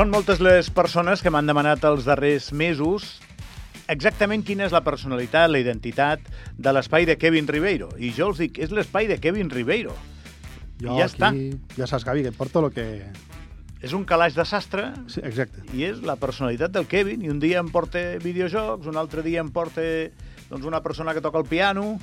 Són 0.00 0.08
moltes 0.08 0.38
les 0.40 0.70
persones 0.72 1.20
que 1.20 1.28
m'han 1.28 1.44
demanat 1.50 1.82
els 1.84 2.06
darrers 2.08 2.46
mesos 2.56 3.18
exactament 3.92 4.40
quina 4.48 4.64
és 4.64 4.72
la 4.72 4.80
personalitat, 4.80 5.50
la 5.52 5.60
identitat 5.60 6.22
de 6.56 6.72
l'espai 6.72 7.04
de 7.04 7.18
Kevin 7.20 7.44
Ribeiro. 7.44 7.90
I 8.00 8.08
jo 8.16 8.30
els 8.30 8.40
dic, 8.40 8.56
és 8.64 8.72
l'espai 8.72 9.10
de 9.10 9.18
Kevin 9.20 9.50
Ribeiro. 9.52 9.92
Jo 10.80 10.94
I 10.94 11.02
ja 11.02 11.04
aquí, 11.04 11.10
està. 11.10 11.30
Ja 11.76 11.90
saps, 11.90 12.06
Gavi, 12.08 12.24
que 12.24 12.32
porto 12.32 12.62
el 12.64 12.70
que... 12.72 12.86
És 13.84 13.92
un 13.92 14.08
calaix 14.08 14.32
de 14.40 14.48
sastre 14.48 14.86
Sí, 15.04 15.20
exacte. 15.20 15.66
i 15.76 15.84
és 15.90 16.00
la 16.00 16.16
personalitat 16.16 16.72
del 16.72 16.88
Kevin. 16.88 17.20
I 17.20 17.34
un 17.34 17.44
dia 17.44 17.60
em 17.60 17.68
porta 17.68 18.00
videojocs, 18.24 18.88
un 18.88 18.96
altre 18.96 19.20
dia 19.20 19.44
em 19.44 19.52
porta 19.52 19.84
doncs, 20.48 20.64
una 20.64 20.80
persona 20.80 21.12
que 21.12 21.20
toca 21.20 21.44
el 21.44 21.48
piano 21.52 21.98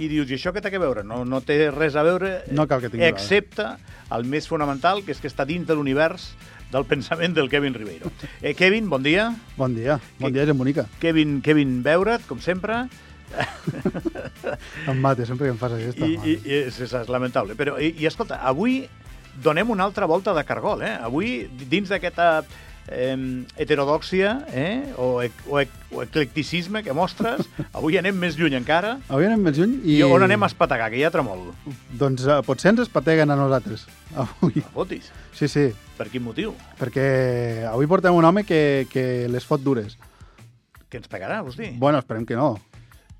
i 0.00 0.08
dius, 0.08 0.32
i 0.32 0.40
això 0.40 0.56
què 0.56 0.64
té 0.64 0.72
a 0.72 0.80
veure? 0.80 1.04
No, 1.04 1.26
no 1.28 1.44
té 1.44 1.68
res 1.68 2.00
a 2.00 2.02
veure, 2.04 2.38
No 2.56 2.64
cal 2.68 2.80
que 2.80 3.08
excepte 3.08 3.74
el 4.12 4.24
més 4.24 4.48
fonamental, 4.48 5.04
que 5.04 5.12
és 5.12 5.20
que 5.20 5.28
està 5.28 5.44
dins 5.44 5.68
de 5.68 5.76
l'univers 5.76 6.30
del 6.72 6.84
pensament 6.84 7.34
del 7.36 7.48
Kevin 7.48 7.74
Ribeiro. 7.74 8.10
Eh, 8.42 8.54
Kevin, 8.58 8.88
bon 8.90 9.02
dia. 9.02 9.30
Bon 9.56 9.74
dia. 9.74 10.00
Bon 10.18 10.32
dia, 10.32 10.46
gent 10.48 10.58
bonica. 10.58 10.86
Kevin, 11.02 11.40
Kevin 11.42 11.82
veure't, 11.86 12.26
com 12.26 12.40
sempre, 12.42 12.86
Em 14.86 15.00
mate, 15.00 15.26
sempre 15.26 15.48
que 15.48 15.52
em 15.52 15.58
fas 15.58 15.72
aquesta. 15.74 16.06
i, 16.06 16.14
i, 16.22 16.36
i 16.46 16.60
és, 16.66 16.78
és 16.86 16.94
lamentable. 17.10 17.56
Però, 17.58 17.74
i, 17.82 17.92
i 17.98 18.06
escolta, 18.06 18.38
avui 18.46 18.84
donem 19.42 19.70
una 19.74 19.84
altra 19.84 20.06
volta 20.06 20.34
de 20.36 20.44
cargol, 20.48 20.84
eh? 20.86 20.94
Avui, 21.02 21.48
dins 21.68 21.90
d'aquesta 21.92 22.44
eh, 22.88 23.16
heterodòxia 23.56 24.32
eh? 24.52 24.92
o, 24.96 25.20
ec, 25.22 25.32
o, 25.48 25.60
ec, 25.60 25.72
o 25.90 26.02
eclecticisme 26.04 26.82
que 26.86 26.94
mostres, 26.96 27.46
avui 27.76 27.98
anem 27.98 28.16
més 28.18 28.38
lluny 28.38 28.56
encara. 28.58 28.96
Avui 29.08 29.28
anem 29.28 29.42
més 29.48 29.58
lluny 29.58 29.78
i... 29.84 29.98
I 30.00 30.06
on 30.06 30.26
anem 30.26 30.46
a 30.46 30.50
espategar, 30.50 30.90
que 30.92 31.00
hi 31.00 31.04
ha 31.06 31.12
tremol. 31.14 31.48
Doncs 31.98 32.26
uh, 32.28 32.40
potser 32.46 32.74
ens 32.74 32.84
espateguen 32.86 33.32
a 33.32 33.38
nosaltres. 33.38 33.86
Avui. 34.22 34.62
Fotis. 34.74 35.10
Sí, 35.36 35.50
sí. 35.52 35.68
Per 35.96 36.08
quin 36.12 36.24
motiu? 36.24 36.54
Perquè 36.80 37.06
avui 37.70 37.88
portem 37.88 38.16
un 38.16 38.24
home 38.24 38.44
que, 38.48 38.86
que 38.92 39.26
les 39.32 39.44
fot 39.48 39.62
dures. 39.64 39.96
Que 40.90 41.00
ens 41.00 41.10
pegarà, 41.10 41.42
vols 41.44 41.58
dir? 41.58 41.72
Bueno, 41.80 42.00
esperem 42.02 42.26
que 42.28 42.38
no. 42.38 42.54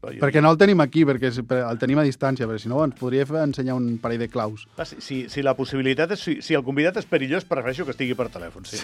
Però 0.06 0.26
Perquè 0.26 0.42
no 0.44 0.52
el 0.54 0.60
tenim 0.60 0.82
aquí, 0.84 1.04
perquè 1.08 1.30
el 1.58 1.80
tenim 1.82 2.00
a 2.02 2.04
distància, 2.06 2.48
perquè 2.48 2.64
si 2.64 2.70
no 2.72 2.82
ens 2.84 2.98
podria 2.98 3.26
fer 3.28 3.42
ensenyar 3.44 3.76
un 3.78 3.96
parell 4.02 4.22
de 4.24 4.30
claus. 4.32 4.66
Clar, 4.76 4.86
Si, 4.86 5.00
si, 5.02 5.16
si 5.32 5.42
la 5.42 5.56
possibilitat 5.58 6.14
és... 6.14 6.22
Si, 6.26 6.36
si 6.42 6.54
el 6.58 6.64
convidat 6.66 7.00
és 7.00 7.08
perillós, 7.08 7.46
prefereixo 7.48 7.84
que 7.86 7.94
estigui 7.94 8.14
per 8.18 8.28
telèfon, 8.32 8.66
sí. 8.68 8.78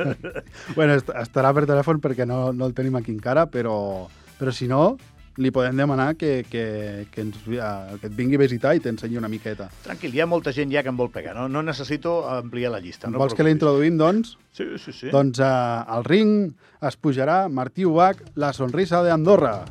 bueno, 0.76 0.96
est 0.98 1.08
estarà 1.22 1.52
per 1.56 1.66
telèfon 1.68 2.00
perquè 2.04 2.26
no, 2.28 2.50
no 2.52 2.68
el 2.68 2.76
tenim 2.76 2.96
aquí 3.00 3.12
encara, 3.14 3.46
però, 3.50 4.08
però 4.38 4.52
si 4.54 4.68
no, 4.70 4.96
li 5.40 5.50
podem 5.50 5.76
demanar 5.76 6.14
que, 6.16 6.44
que, 6.48 7.06
que, 7.10 7.24
ens, 7.24 7.38
eh, 7.48 7.96
que 8.00 8.10
et 8.10 8.16
vingui 8.16 8.36
a 8.36 8.42
visitar 8.42 8.74
i 8.76 8.82
t'ensenyi 8.84 9.20
una 9.20 9.30
miqueta. 9.32 9.68
Tranquil, 9.86 10.12
hi 10.14 10.22
ha 10.24 10.28
molta 10.28 10.52
gent 10.52 10.72
ja 10.72 10.82
que 10.84 10.92
em 10.92 10.98
vol 10.98 11.12
pegar. 11.14 11.34
No, 11.38 11.48
no 11.48 11.64
necessito 11.64 12.20
ampliar 12.28 12.74
la 12.74 12.82
llista. 12.84 13.10
No 13.10 13.22
Vols 13.22 13.36
que 13.38 13.46
l'introduïm, 13.46 13.96
doncs? 14.00 14.36
Sí, 14.52 14.68
sí, 14.82 14.92
sí. 14.92 15.12
Doncs 15.14 15.40
eh, 15.40 15.52
al 15.96 16.04
ring 16.08 16.52
es 16.82 16.98
pujarà 17.00 17.46
Martí 17.48 17.86
Ubach, 17.88 18.20
la 18.36 18.52
sonrisa 18.52 19.02
de 19.02 19.14
Andorra. 19.14 19.62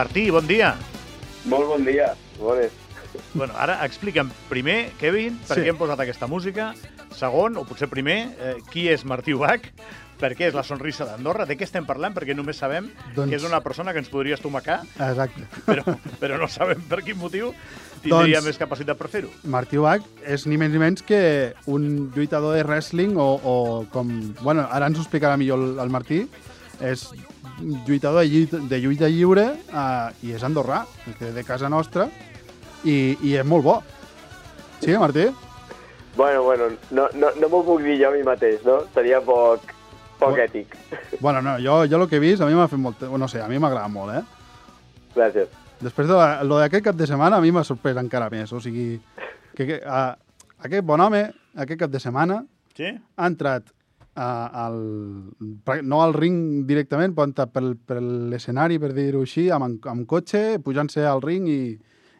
Martí, 0.00 0.30
bon 0.32 0.46
dia. 0.48 0.76
Molt 1.44 1.66
bon 1.68 1.82
dia. 1.84 2.14
Bones. 2.38 2.72
Bueno, 3.34 3.52
ara 3.60 3.82
explica'm 3.84 4.30
primer, 4.48 4.94
Kevin, 4.96 5.36
per 5.44 5.58
Sí. 5.58 5.60
què 5.66 5.68
hem 5.74 5.76
posat 5.76 6.00
aquesta 6.00 6.26
música. 6.26 6.70
Segon, 7.12 7.58
o 7.58 7.66
potser 7.68 7.86
primer, 7.90 8.34
eh, 8.40 8.54
qui 8.72 8.88
és 8.88 9.04
Martí 9.04 9.34
Ubach, 9.34 9.60
per 10.18 10.30
què 10.38 10.46
és 10.48 10.54
la 10.54 10.62
sonrisa 10.62 11.04
d'Andorra, 11.04 11.44
de 11.44 11.54
què 11.54 11.64
estem 11.68 11.84
parlant, 11.84 12.14
perquè 12.16 12.34
només 12.34 12.56
sabem 12.56 12.88
Doncs- 13.14 13.28
que 13.28 13.36
és 13.36 13.44
una 13.44 13.60
persona 13.60 13.92
que 13.92 13.98
ens 13.98 14.08
podria 14.08 14.36
estomacar, 14.36 14.80
Exacte. 14.96 15.44
però, 15.66 15.84
però 16.18 16.38
no 16.38 16.48
sabem 16.48 16.80
per 16.80 17.02
quin 17.04 17.18
motiu 17.18 17.52
tindria 18.00 18.38
Doncs- 18.40 18.46
més 18.46 18.56
capacitat 18.56 18.96
per 18.96 19.08
fer-ho. 19.08 19.28
Martí 19.44 19.76
Ubach 19.76 20.00
és 20.24 20.46
ni 20.46 20.56
més 20.56 20.70
ni 20.70 20.78
menys 20.78 21.02
que 21.02 21.52
un 21.66 22.10
lluitador 22.16 22.56
de 22.56 22.62
wrestling 22.64 23.18
o, 23.18 23.34
o 23.44 23.86
com... 23.92 24.32
Bueno, 24.40 24.66
ara 24.70 24.86
ens 24.86 24.96
ho 24.96 25.02
explicarà 25.02 25.36
millor 25.36 25.58
el, 25.58 25.78
el 25.78 25.90
Martí. 25.90 26.26
És 26.80 27.10
lluitador 27.86 28.20
de 28.22 28.28
lluita, 28.30 28.58
de 28.70 28.78
lluita 28.80 29.08
lliure 29.08 29.44
eh, 29.52 30.08
i 30.26 30.32
és 30.36 30.42
andorrà, 30.46 30.82
és 31.08 31.16
que 31.18 31.30
de 31.36 31.44
casa 31.44 31.68
nostra, 31.72 32.08
i, 32.84 33.16
i 33.22 33.34
és 33.36 33.46
molt 33.46 33.64
bo. 33.64 33.76
Sí, 34.80 34.94
Martí? 34.96 35.26
Bueno, 36.16 36.42
bueno, 36.42 36.70
no, 36.90 37.08
no, 37.14 37.28
no 37.38 37.48
m'ho 37.52 37.60
puc 37.64 37.82
dir 37.84 37.98
jo 38.00 38.08
a 38.08 38.14
mi 38.16 38.22
mateix, 38.26 38.62
no? 38.66 38.80
Seria 38.94 39.20
poc, 39.22 39.62
poc 40.18 40.32
Bueno. 40.34 40.42
ètic. 40.44 40.76
Bueno, 41.20 41.42
no, 41.44 41.58
jo, 41.60 41.82
jo 41.86 42.00
el 42.02 42.08
que 42.08 42.16
he 42.16 42.22
vist 42.22 42.40
a 42.42 42.46
mi 42.48 42.54
m'ha 42.56 42.68
fet 42.68 42.80
molt... 42.80 43.02
No 43.18 43.28
sé, 43.28 43.42
a 43.44 43.48
mi 43.48 43.58
m'agrada 43.60 43.88
molt, 43.92 44.14
eh? 44.16 44.22
Gràcies. 45.14 45.48
Després 45.80 46.08
de 46.08 46.16
la, 46.16 46.42
lo 46.44 46.58
d'aquest 46.60 46.84
cap 46.84 46.96
de 46.96 47.06
setmana 47.08 47.36
a 47.38 47.44
mi 47.44 47.52
m'ha 47.52 47.62
sorprès 47.64 47.96
encara 48.00 48.28
més. 48.32 48.50
O 48.52 48.60
sigui, 48.60 48.98
que, 49.56 49.66
que 49.66 49.78
a, 49.84 50.16
aquest 50.64 50.84
bon 50.84 51.00
home, 51.00 51.22
aquest 51.56 51.80
cap 51.84 51.92
de 51.92 52.00
setmana, 52.00 52.42
Sí? 52.76 52.86
ha 53.16 53.26
entrat 53.26 53.66
a, 54.14 54.30
al, 54.66 54.80
no 55.84 56.02
al 56.02 56.14
ring 56.16 56.66
directament, 56.68 57.14
però 57.16 57.46
per, 57.46 57.62
per 57.86 58.00
l'escenari, 58.00 58.80
per 58.82 58.92
dir-ho 58.96 59.22
així, 59.26 59.48
amb, 59.54 59.78
amb 59.86 60.08
cotxe, 60.10 60.58
pujant-se 60.64 61.06
al 61.06 61.22
ring 61.24 61.46
i, 61.48 61.62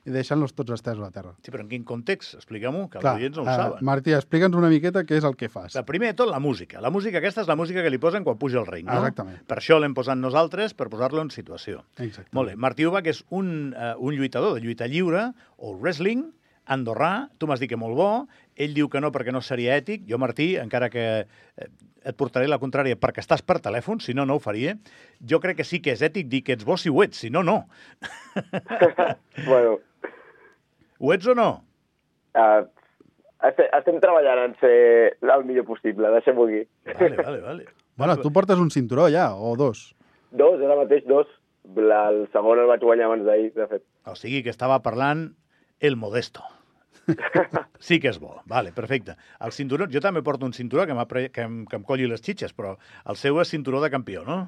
i 0.06 0.14
deixant-los 0.14 0.54
tots 0.56 0.72
estesos 0.76 1.04
a 1.04 1.10
terra. 1.12 1.34
Sí, 1.44 1.52
però 1.52 1.64
en 1.64 1.70
quin 1.72 1.84
context? 1.88 2.36
Explica-m'ho, 2.38 2.86
que 2.92 3.00
els 3.00 3.04
Clar, 3.04 3.14
oients 3.20 3.36
no 3.36 3.44
ho 3.44 3.50
eh, 3.50 3.58
saben. 3.62 3.84
Martí, 3.86 4.14
explica'ns 4.16 4.56
una 4.56 4.70
miqueta 4.72 5.04
què 5.08 5.20
és 5.20 5.28
el 5.28 5.36
que 5.40 5.50
fas. 5.52 5.76
La 5.76 5.84
primer 5.88 6.12
de 6.12 6.18
tot, 6.22 6.32
la 6.32 6.40
música. 6.42 6.80
La 6.84 6.92
música 6.94 7.20
aquesta 7.20 7.44
és 7.44 7.50
la 7.50 7.58
música 7.58 7.84
que 7.84 7.92
li 7.92 8.00
posen 8.02 8.26
quan 8.26 8.40
puja 8.40 8.62
al 8.62 8.68
ring, 8.70 8.86
no? 8.88 9.00
Exactament. 9.02 9.42
Per 9.50 9.60
això 9.60 9.80
l'hem 9.82 9.96
posat 9.96 10.20
nosaltres, 10.20 10.76
per 10.78 10.88
posar-lo 10.92 11.24
en 11.26 11.32
situació. 11.34 11.84
Exacte. 11.98 12.30
Molt 12.36 12.52
bé. 12.52 12.58
Martí 12.60 12.88
Ubach 12.88 13.08
és 13.10 13.24
un, 13.28 13.72
uh, 13.74 13.96
un 13.98 14.16
lluitador 14.16 14.56
de 14.56 14.64
lluita 14.64 14.88
lliure, 14.90 15.30
o 15.58 15.74
wrestling, 15.76 16.30
andorrà, 16.70 17.28
tu 17.38 17.48
m'has 17.50 17.60
dit 17.60 17.70
que 17.70 17.78
molt 17.80 17.98
bo, 17.98 18.10
ell 18.60 18.74
diu 18.76 18.90
que 18.92 19.00
no 19.00 19.10
perquè 19.14 19.32
no 19.32 19.40
seria 19.44 19.76
ètic, 19.80 20.04
jo, 20.08 20.18
Martí, 20.20 20.52
encara 20.60 20.90
que 20.92 21.04
eh, 21.24 21.68
et 22.04 22.16
portaré 22.16 22.48
la 22.48 22.60
contrària 22.60 22.98
perquè 23.00 23.24
estàs 23.24 23.42
per 23.44 23.58
telèfon, 23.64 24.00
si 24.04 24.14
no, 24.16 24.26
no 24.28 24.36
ho 24.36 24.42
faria, 24.44 24.76
jo 25.20 25.40
crec 25.40 25.60
que 25.60 25.68
sí 25.68 25.80
que 25.84 25.94
és 25.96 26.02
ètic 26.06 26.28
dir 26.32 26.42
que 26.44 26.56
ets 26.56 26.66
bo 26.68 26.76
si 26.80 26.92
ho 26.92 27.02
ets, 27.04 27.22
si 27.24 27.30
no, 27.32 27.42
no. 27.46 27.62
bueno, 29.48 29.78
Ho 31.00 31.14
ets 31.14 31.26
o 31.32 31.34
no? 31.34 31.48
uh, 32.36 32.62
estem 33.48 33.96
treballant 34.02 34.42
en 34.44 34.56
ser 34.60 35.16
el 35.24 35.44
millor 35.48 35.64
possible, 35.64 36.10
deixem-ho 36.12 36.44
aquí. 36.44 36.64
Vale, 36.92 37.16
vale, 37.16 37.40
vale. 37.40 37.68
Bueno, 38.00 38.14
tu 38.16 38.30
portes 38.32 38.56
un 38.56 38.70
cinturó 38.70 39.10
ja, 39.12 39.34
o 39.36 39.56
dos. 39.60 39.94
Dos, 40.32 40.60
ara 40.64 40.76
mateix 40.78 41.04
dos. 41.04 41.26
La, 41.76 42.06
el 42.08 42.22
segon 42.32 42.62
el 42.62 42.68
vaig 42.70 42.80
guanyar 42.80 43.10
abans 43.10 43.26
d'ahir, 43.26 43.50
de 43.52 43.66
fet. 43.68 43.82
O 44.08 44.14
sigui 44.16 44.40
que 44.46 44.48
estava 44.48 44.78
parlant 44.80 45.34
el 45.84 45.98
modesto. 46.00 46.40
Sí 47.80 47.98
que 48.00 48.10
és 48.12 48.18
bo. 48.20 48.40
Vale, 48.46 48.72
perfecte. 48.76 49.16
El 49.40 49.52
cinturó, 49.56 49.88
jo 49.90 50.02
també 50.04 50.22
porto 50.22 50.46
un 50.46 50.52
cinturó 50.52 50.86
que, 50.86 50.96
pre... 51.08 51.28
que, 51.34 51.46
em, 51.46 51.64
que 51.66 51.78
em 51.78 51.84
colli 51.86 52.08
les 52.08 52.22
xitxes, 52.22 52.52
però 52.56 52.76
el 53.08 53.16
seu 53.16 53.40
és 53.40 53.50
cinturó 53.50 53.80
de 53.80 53.90
campió, 53.90 54.24
no? 54.26 54.42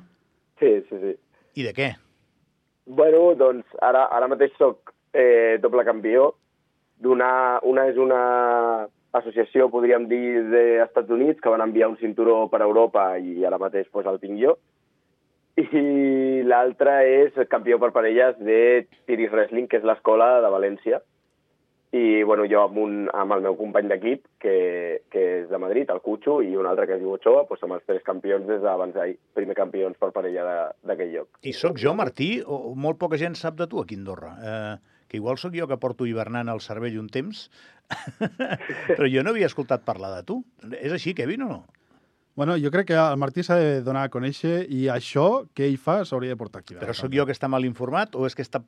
Sí, 0.60 0.80
sí, 0.88 0.98
sí. 1.00 1.14
I 1.56 1.68
de 1.68 1.72
què? 1.76 1.92
Bueno, 2.86 3.32
doncs 3.38 3.66
ara, 3.80 4.06
ara 4.12 4.28
mateix 4.28 4.54
sóc 4.58 4.92
eh, 5.14 5.58
doble 5.62 5.84
campió. 5.84 6.32
D'una, 7.02 7.58
una 7.66 7.86
és 7.90 7.96
una 7.98 8.20
associació, 9.12 9.68
podríem 9.72 10.06
dir, 10.08 10.42
dels 10.52 10.86
Estats 10.86 11.10
Units, 11.10 11.40
que 11.42 11.50
van 11.52 11.64
enviar 11.64 11.90
un 11.90 11.98
cinturó 12.00 12.46
per 12.52 12.62
Europa 12.62 13.12
i 13.18 13.44
ara 13.44 13.60
mateix 13.60 13.88
pues, 13.92 14.06
el 14.06 14.20
tinc 14.22 14.38
jo. 14.40 14.56
I 15.60 16.42
l'altra 16.48 17.02
és 17.04 17.34
campió 17.52 17.76
per 17.78 17.90
parelles 17.92 18.38
de 18.40 18.86
Tiris 19.04 19.32
Wrestling, 19.34 19.68
que 19.68 19.82
és 19.82 19.84
l'escola 19.84 20.38
de 20.40 20.52
València. 20.52 21.02
I 21.92 22.22
bueno, 22.24 22.46
jo 22.48 22.62
amb, 22.64 22.78
un, 22.80 22.94
amb 23.12 23.34
el 23.36 23.42
meu 23.44 23.56
company 23.58 23.90
d'equip, 23.90 24.24
que, 24.40 24.54
que 25.12 25.24
és 25.42 25.50
de 25.50 25.58
Madrid, 25.60 25.90
el 25.92 26.00
Cucho, 26.00 26.38
i 26.40 26.54
un 26.56 26.68
altre 26.68 26.86
que 26.88 26.96
es 26.96 27.02
diu 27.02 27.12
Ochoa, 27.12 27.42
doncs 27.50 27.60
som 27.60 27.74
els 27.76 27.84
tres 27.84 28.00
campions 28.06 28.48
des 28.48 28.62
d'abans 28.64 28.96
d'ahir, 28.96 29.18
primer 29.36 29.56
campions 29.58 30.00
per 30.00 30.08
parella 30.14 30.70
d'aquell 30.88 31.12
lloc. 31.18 31.42
I 31.44 31.52
sóc 31.52 31.76
jo, 31.82 31.92
Martí, 31.98 32.30
o 32.40 32.72
molt 32.72 32.96
poca 33.02 33.20
gent 33.20 33.36
sap 33.36 33.60
de 33.60 33.68
tu 33.68 33.82
aquí 33.82 34.00
a 34.00 34.00
Andorra. 34.00 34.32
Eh, 34.40 35.04
que 35.12 35.20
igual 35.20 35.36
sóc 35.36 35.52
jo 35.52 35.68
que 35.68 35.76
porto 35.76 36.08
hivernant 36.08 36.48
al 36.48 36.64
cervell 36.64 36.96
un 36.96 37.12
temps, 37.12 37.44
però 38.96 39.04
jo 39.12 39.20
no 39.20 39.36
havia 39.36 39.52
escoltat 39.52 39.84
parlar 39.84 40.14
de 40.14 40.24
tu. 40.24 40.40
És 40.80 40.96
així, 40.96 41.12
Kevin, 41.12 41.44
o 41.44 41.50
no? 41.50 41.60
Bueno, 42.34 42.54
jo 42.56 42.70
crec 42.72 42.86
que 42.88 42.96
el 42.96 43.18
Martí 43.20 43.42
s'ha 43.44 43.58
de 43.60 43.82
donar 43.84 44.06
a 44.06 44.10
conèixer 44.12 44.62
i 44.72 44.86
això 44.88 45.44
que 45.52 45.66
ell 45.68 45.76
fa 45.76 45.98
s'hauria 46.08 46.32
de 46.32 46.38
portar 46.40 46.62
aquí. 46.62 46.74
Però 46.80 46.94
sóc 46.96 47.12
jo 47.12 47.26
que 47.28 47.34
està 47.36 47.48
mal 47.52 47.66
informat 47.68 48.16
o 48.16 48.24
és 48.24 48.34
que 48.34 48.40
està 48.46 48.62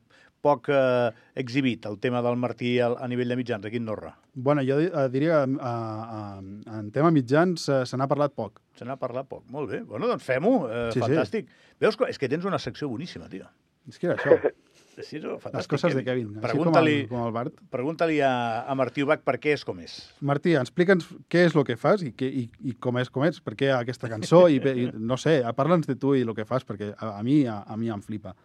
poc 0.45 0.69
eh, 0.69 1.09
exhibit 1.41 1.87
el 1.89 1.97
tema 1.97 2.21
del 2.21 2.37
Martí 2.37 2.75
al, 2.79 2.93
a 3.01 3.07
nivell 3.09 3.31
de 3.33 3.37
mitjans 3.39 3.65
aquí 3.65 3.79
a 3.79 3.81
Andorra? 3.81 4.11
Bueno, 4.35 4.61
jo 4.61 4.77
eh, 4.83 5.07
diria 5.09 5.39
que 5.47 5.57
eh, 5.57 5.71
eh, 6.19 6.77
en 6.77 6.91
tema 6.93 7.09
mitjans 7.15 7.65
eh, 7.69 7.79
se 7.89 7.97
n'ha 7.97 8.05
parlat 8.11 8.35
poc. 8.37 8.61
Se 8.77 8.85
n'ha 8.85 8.99
parlat 9.01 9.25
poc. 9.31 9.47
Molt 9.49 9.71
bé. 9.73 9.81
Bueno, 9.81 10.05
doncs 10.11 10.23
fem-ho. 10.29 10.53
Eh, 10.69 10.85
Sí, 10.93 10.99
sí. 10.99 11.05
fantàstic. 11.07 11.49
Veus 11.81 11.97
que 11.97 12.11
és 12.13 12.21
que 12.21 12.29
tens 12.29 12.45
una 12.45 12.59
secció 12.61 12.87
boníssima, 12.91 13.27
tio. 13.33 13.49
És 13.89 13.97
que 13.97 14.11
era 14.11 14.19
això. 14.21 14.37
Sí, 15.03 15.19
no, 15.19 15.35
Les 15.35 15.43
fantàstic, 15.43 15.71
coses 15.73 15.95
de 15.97 16.03
Kevin, 16.05 16.29
com 16.33 16.43
Pregunta-li 16.45 16.95
el, 17.01 17.07
com 17.09 17.25
el 17.25 17.33
Bart. 17.35 17.57
pregunta 17.71 18.07
a, 18.07 18.33
a 18.63 18.75
Martí 18.79 19.03
Ubach 19.03 19.23
per 19.27 19.35
què 19.41 19.55
és 19.57 19.65
com 19.67 19.79
és. 19.83 19.95
Martí, 20.21 20.55
explica'ns 20.55 21.09
què 21.27 21.45
és 21.49 21.55
el 21.55 21.65
que 21.67 21.75
fas 21.75 22.03
i, 22.05 22.13
què, 22.15 22.29
i, 22.29 22.45
i 22.63 22.75
com 22.79 22.97
és 23.01 23.09
com 23.09 23.25
ets, 23.27 23.41
per 23.43 23.55
què 23.59 23.71
aquesta 23.75 24.09
cançó, 24.11 24.45
i, 24.47 24.61
i 24.61 24.89
no 25.11 25.17
sé, 25.17 25.41
parla'ns 25.57 25.89
de 25.89 25.97
tu 25.99 26.15
i 26.15 26.23
el 26.23 26.35
que 26.37 26.45
fas, 26.45 26.63
perquè 26.63 26.93
a, 26.95 27.17
a 27.19 27.23
mi 27.23 27.43
a, 27.47 27.63
a 27.67 27.77
mi 27.77 27.91
em 27.91 28.01
flipa. 28.01 28.35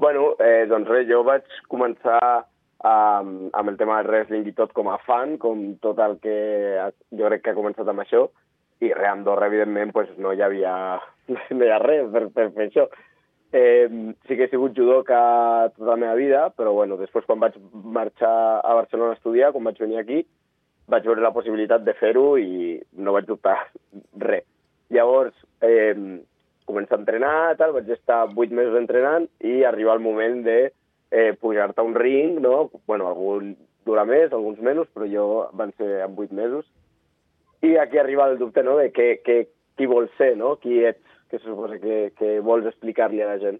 Bueno, 0.00 0.32
eh, 0.40 0.64
doncs 0.70 0.88
res, 0.88 1.06
jo 1.10 1.20
vaig 1.26 1.44
començar 1.68 2.18
um, 2.82 3.50
amb 3.52 3.68
el 3.68 3.76
tema 3.76 4.00
del 4.00 4.10
wrestling 4.10 4.48
i 4.48 4.54
tot 4.56 4.72
com 4.72 4.88
a 4.90 4.98
fan, 5.06 5.36
com 5.38 5.74
tot 5.84 6.00
el 6.02 6.16
que 6.22 6.36
jo 7.12 7.28
crec 7.28 7.44
que 7.44 7.52
ha 7.52 7.58
començat 7.58 7.88
amb 7.88 8.02
això, 8.04 8.26
i 8.82 8.90
res, 8.90 9.10
Andorra, 9.12 9.46
evidentment, 9.46 9.92
pues, 9.94 10.10
no 10.18 10.32
hi 10.32 10.42
havia, 10.42 10.74
no 11.56 11.64
hi 11.64 11.70
ha 11.70 11.80
res 11.82 12.10
per, 12.14 12.26
per 12.34 12.50
fer 12.56 12.68
això. 12.70 12.88
Eh, 13.52 14.14
sí 14.26 14.36
que 14.36 14.46
he 14.46 14.48
sigut 14.48 14.72
judoka 14.72 15.18
tota 15.76 15.90
la 15.90 15.98
meva 16.00 16.14
vida, 16.16 16.46
però 16.56 16.72
bueno, 16.72 16.96
després 16.96 17.26
quan 17.28 17.40
vaig 17.42 17.58
marxar 17.72 18.32
a 18.64 18.74
Barcelona 18.78 19.12
a 19.12 19.18
estudiar, 19.18 19.52
quan 19.52 19.68
vaig 19.68 19.80
venir 19.82 19.98
aquí, 20.00 20.22
vaig 20.88 21.04
veure 21.04 21.24
la 21.24 21.34
possibilitat 21.36 21.84
de 21.84 21.92
fer-ho 21.98 22.38
i 22.40 22.78
no 22.96 23.12
vaig 23.12 23.28
dubtar 23.28 23.58
res. 24.28 24.46
Llavors, 24.92 25.36
eh, 25.64 25.92
començar 26.68 26.96
a 26.96 27.02
entrenar, 27.02 27.34
tal, 27.60 27.74
vaig 27.76 27.90
estar 27.92 28.24
vuit 28.32 28.52
mesos 28.56 28.78
entrenant 28.80 29.28
i 29.44 29.62
arriba 29.68 29.92
el 29.96 30.04
moment 30.04 30.40
de 30.46 30.58
eh, 31.12 31.32
pujar-te 31.40 31.80
a 31.80 31.84
un 31.84 31.94
ring, 31.94 32.40
no? 32.40 32.70
Bueno, 32.88 33.08
algun 33.08 33.54
dura 33.84 34.04
més, 34.08 34.32
alguns 34.32 34.60
menys, 34.64 34.88
però 34.94 35.08
jo 35.10 35.26
van 35.58 35.72
ser 35.76 36.00
en 36.06 36.16
vuit 36.16 36.32
mesos. 36.32 36.64
I 37.62 37.76
aquí 37.76 37.98
arriba 37.98 38.30
el 38.30 38.38
dubte, 38.40 38.62
no?, 38.64 38.78
de 38.80 38.90
que, 38.96 39.20
que, 39.26 39.36
qui 39.76 39.86
vols 39.86 40.10
ser, 40.18 40.32
no?, 40.40 40.56
qui 40.62 40.80
ets, 40.88 41.04
que 41.32 41.40
se 41.40 41.48
suposa 41.48 41.80
que, 41.80 42.12
que 42.18 42.38
vols 42.44 42.68
explicar-li 42.68 43.22
a 43.24 43.30
la 43.32 43.38
gent. 43.40 43.58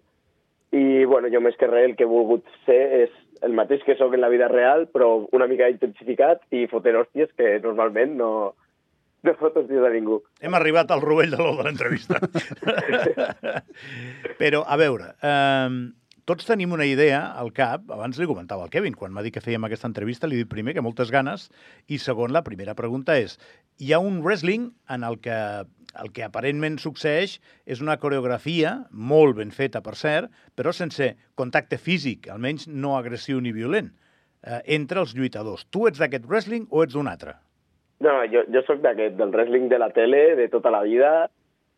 I, 0.76 1.04
bueno, 1.08 1.28
jo 1.32 1.40
més 1.40 1.56
que 1.60 1.68
res 1.68 1.88
el 1.88 1.96
que 1.96 2.04
he 2.04 2.10
volgut 2.10 2.44
ser 2.66 2.80
és 3.02 3.14
el 3.42 3.56
mateix 3.56 3.82
que 3.84 3.96
sóc 3.98 4.12
en 4.14 4.22
la 4.22 4.30
vida 4.32 4.48
real, 4.52 4.86
però 4.92 5.24
una 5.32 5.48
mica 5.48 5.70
intensificat 5.72 6.44
i 6.54 6.68
fotent 6.70 7.00
hòsties 7.00 7.32
que 7.36 7.56
normalment 7.64 8.14
no, 8.20 8.30
no 9.24 9.34
fot 9.40 9.56
hòsties 9.58 9.88
a 9.88 9.90
ningú. 9.96 10.20
Hem 10.44 10.54
arribat 10.56 10.92
al 10.92 11.02
rovell 11.04 11.32
de 11.32 11.40
l'ou 11.40 11.56
de 11.58 11.66
l'entrevista. 11.66 12.20
Però, 14.42 14.62
a 14.62 14.78
veure, 14.80 15.10
eh, 15.24 15.68
tots 16.28 16.46
tenim 16.46 16.70
una 16.76 16.86
idea 16.86 17.24
al 17.34 17.50
cap, 17.56 17.88
abans 17.90 18.20
li 18.20 18.28
comentava 18.30 18.62
al 18.62 18.70
Kevin, 18.70 18.94
quan 18.94 19.10
m'ha 19.14 19.24
dit 19.26 19.34
que 19.34 19.42
fèiem 19.42 19.66
aquesta 19.66 19.88
entrevista, 19.90 20.28
li 20.30 20.38
he 20.38 20.44
dit 20.44 20.50
primer 20.50 20.76
que 20.76 20.84
moltes 20.84 21.10
ganes, 21.10 21.48
i 21.90 21.98
segon, 21.98 22.30
la 22.30 22.44
primera 22.46 22.76
pregunta 22.78 23.18
és, 23.18 23.40
hi 23.82 23.90
ha 23.90 23.98
un 23.98 24.20
wrestling 24.22 24.70
en 24.94 25.02
el 25.08 25.18
que 25.24 25.36
el 26.00 26.12
que 26.14 26.24
aparentment 26.24 26.78
succeeix 26.80 27.38
és 27.66 27.82
una 27.84 27.98
coreografia 28.00 28.76
molt 28.92 29.36
ben 29.40 29.52
feta, 29.52 29.82
per 29.84 29.96
cert, 29.98 30.30
però 30.56 30.72
sense 30.72 31.12
contacte 31.38 31.78
físic, 31.78 32.30
almenys 32.32 32.68
no 32.68 32.96
agressiu 32.96 33.40
ni 33.40 33.52
violent, 33.52 33.92
eh, 34.42 34.62
entre 34.78 35.02
els 35.04 35.16
lluitadors. 35.18 35.66
Tu 35.70 35.86
ets 35.90 36.00
d'aquest 36.00 36.28
wrestling 36.28 36.68
o 36.70 36.84
ets 36.84 36.96
d'un 36.96 37.10
altre? 37.10 37.36
No, 38.02 38.18
jo, 38.30 38.46
jo 38.50 38.64
sóc 38.66 38.80
d'aquest, 38.82 39.18
del 39.18 39.34
wrestling 39.34 39.68
de 39.70 39.78
la 39.78 39.92
tele, 39.94 40.24
de 40.38 40.48
tota 40.50 40.72
la 40.74 40.82
vida, 40.82 41.12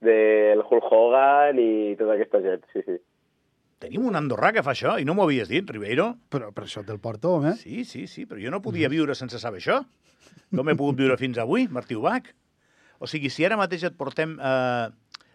del 0.04 0.62
Hulk 0.62 0.86
Hogan 0.92 1.58
i 1.60 1.96
tota 1.98 2.14
aquesta 2.16 2.40
gent, 2.44 2.64
sí, 2.72 2.84
sí. 2.86 3.00
Tenim 3.84 4.06
un 4.08 4.16
andorrà 4.16 4.52
que 4.54 4.62
fa 4.64 4.72
això 4.72 4.94
i 5.00 5.04
no 5.04 5.16
m'ho 5.16 5.26
havies 5.26 5.50
dit, 5.50 5.68
Ribeiro. 5.68 6.14
Però, 6.32 6.48
però 6.56 6.64
això 6.64 6.84
te'l 6.86 7.02
porto, 7.02 7.34
home. 7.36 7.52
Sí, 7.60 7.82
sí, 7.84 8.06
sí, 8.08 8.24
però 8.24 8.40
jo 8.40 8.52
no 8.54 8.62
podia 8.64 8.88
viure 8.88 9.16
sense 9.18 9.40
saber 9.42 9.60
això. 9.60 9.82
Com 10.54 10.70
he 10.70 10.76
pogut 10.78 10.96
viure 11.02 11.18
fins 11.20 11.40
avui, 11.42 11.66
Martí 11.68 11.98
Ubach? 11.98 12.30
O 12.98 13.08
sigui, 13.10 13.30
si 13.30 13.46
ara 13.46 13.58
mateix 13.60 13.84
et 13.86 13.96
portem 13.98 14.36
eh, 14.38 14.88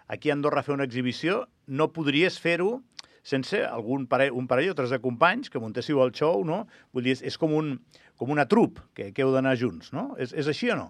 aquí 0.08 0.30
a 0.30 0.38
Andorra 0.38 0.64
a 0.64 0.68
fer 0.68 0.76
una 0.76 0.88
exhibició, 0.88 1.44
no 1.68 1.92
podries 1.96 2.40
fer-ho 2.42 2.80
sense 3.24 3.60
algun 3.66 4.08
parell, 4.10 4.34
un 4.34 4.48
parell 4.48 4.72
o 4.72 4.78
tres 4.78 4.94
de 4.94 5.02
companys 5.04 5.52
que 5.52 5.62
muntéssiu 5.62 6.02
el 6.04 6.14
show, 6.16 6.44
no? 6.48 6.64
Vull 6.96 7.06
dir, 7.06 7.18
és, 7.18 7.24
és 7.34 7.38
com, 7.38 7.54
un, 7.56 7.76
com 8.18 8.32
una 8.34 8.48
trup 8.50 8.80
que, 8.96 9.12
que 9.14 9.26
heu 9.26 9.34
d'anar 9.36 9.58
junts, 9.60 9.92
no? 9.96 10.14
És, 10.18 10.34
és 10.34 10.50
així 10.50 10.72
o 10.74 10.80
no? 10.80 10.90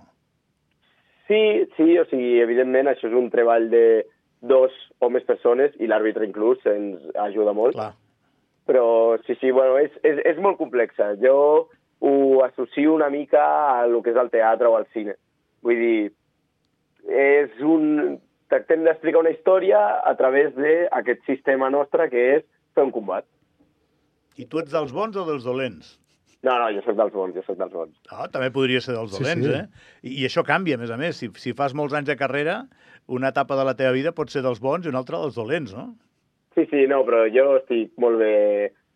Sí, 1.30 1.42
sí, 1.76 1.92
o 2.02 2.06
sigui, 2.10 2.40
evidentment 2.42 2.90
això 2.90 3.10
és 3.10 3.18
un 3.18 3.30
treball 3.34 3.68
de 3.70 3.84
dos 4.42 4.74
o 5.04 5.10
més 5.14 5.26
persones 5.28 5.76
i 5.84 5.90
l'àrbitre 5.90 6.26
inclús 6.26 6.64
ens 6.70 7.04
ajuda 7.28 7.54
molt. 7.54 7.76
Clar. 7.76 7.92
Però 8.70 9.18
sí, 9.26 9.36
sí, 9.42 9.52
bueno, 9.52 9.78
és, 9.82 9.94
és, 10.06 10.22
és 10.32 10.40
molt 10.42 10.58
complexa. 10.58 11.12
Jo 11.22 11.68
ho 12.00 12.14
associo 12.46 12.94
una 12.96 13.10
mica 13.10 13.44
a 13.82 13.88
lo 13.90 14.02
que 14.02 14.14
és 14.14 14.20
el 14.22 14.32
teatre 14.32 14.70
o 14.70 14.78
al 14.78 14.88
cine. 14.94 15.18
Vull 15.66 15.82
dir, 15.82 16.12
és 17.12 17.60
un... 17.66 18.18
Tractem 18.50 18.82
d'explicar 18.82 19.20
una 19.22 19.30
història 19.30 19.78
a 20.10 20.16
través 20.18 20.56
d'aquest 20.58 21.20
sistema 21.30 21.68
nostre 21.70 22.08
que 22.10 22.22
és 22.40 22.46
fer 22.74 22.82
un 22.88 22.90
combat. 22.96 23.22
I 24.42 24.48
tu 24.50 24.58
ets 24.58 24.72
dels 24.74 24.90
bons 24.96 25.14
o 25.22 25.26
dels 25.28 25.46
dolents? 25.46 25.92
No, 26.42 26.56
no, 26.58 26.70
jo 26.74 26.82
sóc 26.82 26.96
dels 26.98 27.14
bons, 27.14 27.36
jo 27.36 27.44
sóc 27.46 27.60
dels 27.60 27.76
bons. 27.76 27.94
Ah, 28.10 28.26
també 28.32 28.48
podria 28.56 28.82
ser 28.82 28.96
dels 28.96 29.12
Sí, 29.14 29.20
dolents, 29.22 29.46
sí. 29.46 29.54
eh? 29.54 29.66
I, 30.08 30.16
I 30.24 30.26
això 30.32 30.42
canvia, 30.48 30.80
a 30.80 30.82
més 30.82 30.90
a 30.90 30.98
més. 30.98 31.20
Si, 31.22 31.30
si 31.38 31.54
fas 31.54 31.76
molts 31.78 31.94
anys 31.94 32.10
de 32.10 32.16
carrera, 32.18 32.64
una 33.06 33.30
etapa 33.36 33.58
de 33.60 33.68
la 33.70 33.76
teva 33.78 33.92
vida 33.94 34.16
pot 34.18 34.34
ser 34.34 34.42
dels 34.42 34.62
bons 34.64 34.88
i 34.88 34.90
una 34.90 35.04
altra 35.04 35.20
dels 35.22 35.38
dolents, 35.38 35.76
no? 35.78 35.92
Sí, 36.58 36.66
sí, 36.72 36.88
no, 36.90 37.04
però 37.06 37.26
jo 37.30 37.46
estic 37.60 37.94
molt 38.02 38.18
bé 38.24 38.34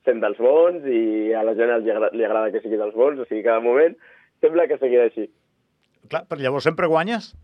sent 0.07 0.23
dels 0.23 0.41
bons 0.41 0.81
i 0.89 1.29
a 1.37 1.45
la 1.45 1.53
gent 1.59 1.75
li 1.83 1.93
agrada, 1.93 2.09
li 2.15 2.25
agrada 2.25 2.49
que 2.55 2.63
sigui 2.65 2.79
dels 2.81 2.95
bons, 2.97 3.21
o 3.21 3.27
sigui, 3.29 3.43
cada 3.45 3.61
moment 3.61 3.93
sembla 4.41 4.65
que 4.71 4.81
seguirà 4.81 5.05
així. 5.11 5.29
Clar, 6.09 6.25
però 6.25 6.41
llavors 6.41 6.65
sempre 6.71 6.89
guanyes? 6.89 7.35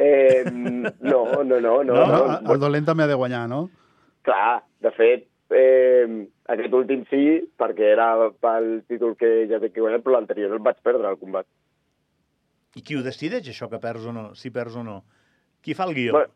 Eh, 0.00 0.44
no, 0.50 1.20
no, 1.44 1.44
no, 1.44 1.60
no. 1.60 1.72
No, 1.84 1.94
No, 1.94 2.04
no, 2.40 2.54
el 2.54 2.60
dolent 2.62 2.86
també 2.88 3.04
ha 3.04 3.10
de 3.10 3.18
guanyar, 3.20 3.42
no? 3.52 3.66
Clar, 4.24 4.62
de 4.80 4.92
fet, 4.96 5.26
eh, 5.52 6.06
aquest 6.54 6.72
últim 6.76 7.04
sí, 7.10 7.22
perquè 7.60 7.92
era 7.92 8.10
pel 8.40 8.70
títol 8.88 9.16
que 9.20 9.46
ja 9.50 9.60
té 9.60 9.68
que 9.70 9.82
guanyar, 9.84 10.00
però 10.04 10.16
l'anterior 10.16 10.56
el 10.56 10.62
vaig 10.64 10.80
perdre 10.82 11.08
al 11.10 11.18
combat. 11.20 11.46
I 12.78 12.84
qui 12.86 12.96
ho 12.96 13.02
decideix, 13.04 13.48
això, 13.50 13.68
que 13.68 13.80
perds 13.82 14.06
o 14.06 14.12
no, 14.14 14.28
si 14.38 14.52
perds 14.54 14.76
o 14.80 14.84
no? 14.86 15.00
Qui 15.60 15.74
fa 15.76 15.84
el 15.90 15.94
guió? 15.96 16.14
Bueno, 16.16 16.32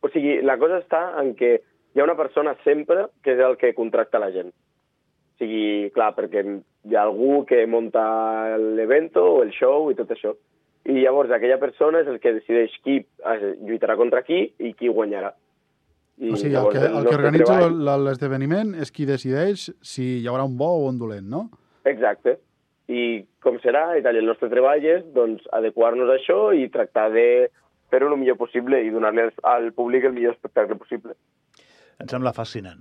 o 0.00 0.08
sigui, 0.14 0.38
la 0.46 0.56
cosa 0.62 0.78
està 0.80 1.02
en 1.20 1.34
que 1.36 1.56
hi 1.92 2.00
ha 2.00 2.04
una 2.06 2.16
persona 2.16 2.54
sempre 2.64 3.08
que 3.24 3.34
és 3.34 3.42
el 3.42 3.56
que 3.60 3.74
contracta 3.74 4.20
la 4.22 4.30
gent. 4.32 4.52
O 4.54 5.42
sigui, 5.42 5.90
clar, 5.92 6.14
perquè 6.16 6.44
hi 6.46 6.94
ha 6.96 7.02
algú 7.02 7.42
que 7.48 7.64
munta 7.66 8.56
l'evento 8.56 9.24
o 9.34 9.42
el 9.44 9.50
show 9.52 9.90
i 9.90 9.98
tot 9.98 10.14
això. 10.14 10.32
I 10.86 11.00
llavors 11.02 11.32
aquella 11.34 11.58
persona 11.58 12.04
és 12.04 12.08
el 12.10 12.20
que 12.22 12.36
decideix 12.36 12.74
qui 12.84 13.00
lluitarà 13.66 13.96
contra 13.98 14.22
qui 14.26 14.44
i 14.58 14.72
qui 14.78 14.88
guanyarà. 14.92 15.32
I 16.16 16.32
O 16.32 16.38
sigui, 16.40 16.54
el 16.56 16.68
que, 16.72 16.80
el 16.86 17.08
que 17.08 17.16
organitza 17.18 17.56
l'esdeveniment 17.68 18.72
és 18.80 18.92
qui 18.94 19.04
decideix 19.08 19.66
si 19.84 20.06
hi 20.20 20.28
haurà 20.30 20.46
un 20.48 20.54
bo 20.56 20.70
o 20.78 20.86
un 20.88 21.00
dolent, 21.00 21.26
no? 21.28 21.48
Exacte. 21.84 22.38
I 22.88 23.26
com 23.42 23.58
serà, 23.60 23.98
i 23.98 24.04
tal, 24.04 24.16
el 24.16 24.30
nostre 24.30 24.48
treball 24.52 24.84
és 24.86 25.02
doncs, 25.14 25.44
adequar-nos 25.58 26.08
a 26.08 26.16
això 26.20 26.38
i 26.54 26.70
tractar 26.72 27.10
de 27.12 27.26
fer-ho 27.90 28.08
el 28.12 28.18
millor 28.20 28.38
possible 28.38 28.80
i 28.82 28.92
donar-li 28.94 29.26
al, 29.42 29.70
públic 29.74 30.06
el 30.06 30.14
millor 30.14 30.36
espectacle 30.38 30.78
possible. 30.78 31.16
Em 32.00 32.08
sembla 32.10 32.32
fascinant. 32.36 32.80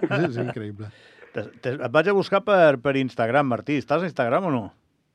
És, 0.00 0.10
és 0.32 0.40
increïble. 0.40 0.88
Et 1.36 1.86
vaig 1.92 2.10
a 2.10 2.16
buscar 2.16 2.40
per, 2.46 2.80
per 2.82 2.96
Instagram, 2.98 3.46
Martí. 3.52 3.78
Estàs 3.78 4.02
a 4.02 4.08
Instagram 4.08 4.48
o 4.48 4.52
no? 4.54 4.64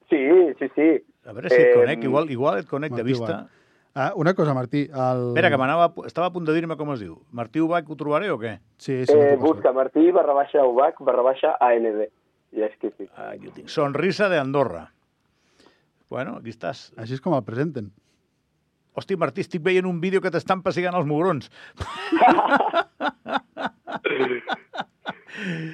Sí, 0.10 0.22
sí, 0.62 0.70
sí. 0.78 0.90
A 1.26 1.34
veure 1.34 1.50
si 1.50 1.56
et 1.58 1.68
Eh, 1.70 1.74
conec. 1.76 2.04
Igual, 2.04 2.30
igual 2.32 2.60
et 2.60 2.68
conec 2.70 2.92
de 2.92 2.98
Martí 3.04 3.12
vista. 3.12 3.26
Ubach. 3.42 3.50
Ah, 3.98 4.12
una 4.16 4.34
cosa, 4.36 4.54
Martí. 4.54 4.90
El... 4.92 5.22
Espera, 5.30 5.50
que 5.50 5.58
m'anava, 5.58 5.88
estava 6.06 6.28
a 6.28 6.32
punt 6.34 6.46
de 6.46 6.54
dir-me 6.54 6.76
com 6.78 6.92
es 6.94 7.00
diu. 7.00 7.16
Martí 7.32 7.62
Ubach 7.64 7.88
ho 7.90 7.96
trobaré 7.96 8.30
o 8.30 8.38
què? 8.38 8.58
Sí, 8.78 9.06
sí, 9.08 9.14
Eh, 9.16 9.38
busca 9.40 9.72
Martí 9.74 10.12
barra 10.12 10.34
baixa 10.36 10.66
UBAC 10.68 11.00
barra 11.00 11.24
baixa 11.24 11.56
AND. 11.60 12.10
I 12.56 12.62
és 12.64 12.76
que 12.80 12.92
sí. 12.98 13.08
Aquí 13.16 13.48
ho 13.48 13.52
tinc. 13.56 13.68
Sonrisa 13.72 14.28
de 14.30 14.38
Andorra. 14.40 14.92
Bueno, 16.10 16.38
aquí 16.38 16.50
estàs. 16.52 16.92
Així 16.98 17.14
és 17.18 17.22
com 17.22 17.34
el 17.36 17.44
presenten. 17.44 17.90
Hosti, 18.96 19.16
Martí, 19.20 19.42
estic 19.42 19.64
veient 19.64 19.88
un 19.88 19.98
vídeo 20.00 20.22
que 20.22 20.32
t'estan 20.32 20.62
pessigant 20.64 20.96
els 20.96 21.08
mugrons. 21.08 21.50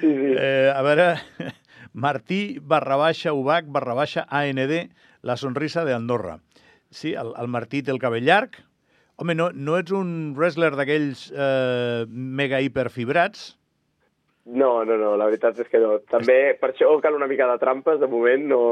sí. 0.00 0.34
Eh, 0.38 0.72
a 0.74 0.82
veure, 0.82 1.06
Martí 1.92 2.58
barra 2.58 2.96
baixa 2.96 3.32
Ubach 3.32 3.66
barra 3.68 3.94
baixa 3.94 4.24
AND, 4.28 4.90
la 5.22 5.36
sonrisa 5.36 5.84
de 5.86 5.94
Andorra. 5.94 6.38
Sí, 6.90 7.14
el, 7.14 7.32
el 7.40 7.48
Martí 7.48 7.82
té 7.82 7.90
el 7.94 8.00
cabell 8.02 8.26
llarg. 8.26 8.58
Home, 9.16 9.34
no, 9.38 9.50
no 9.54 9.76
ets 9.78 9.92
un 9.94 10.32
wrestler 10.36 10.72
d'aquells 10.76 11.28
eh, 11.32 12.04
mega 12.08 12.60
hiperfibrats? 12.64 13.52
No, 14.44 14.82
no, 14.84 14.96
no, 14.98 15.12
la 15.16 15.28
veritat 15.30 15.60
és 15.62 15.68
que 15.70 15.78
no. 15.78 16.00
També 16.10 16.56
per 16.58 16.72
això 16.72 16.88
cal 17.04 17.14
una 17.14 17.28
mica 17.30 17.46
de 17.46 17.58
trampes, 17.62 18.00
de 18.02 18.08
moment 18.10 18.48
no... 18.50 18.62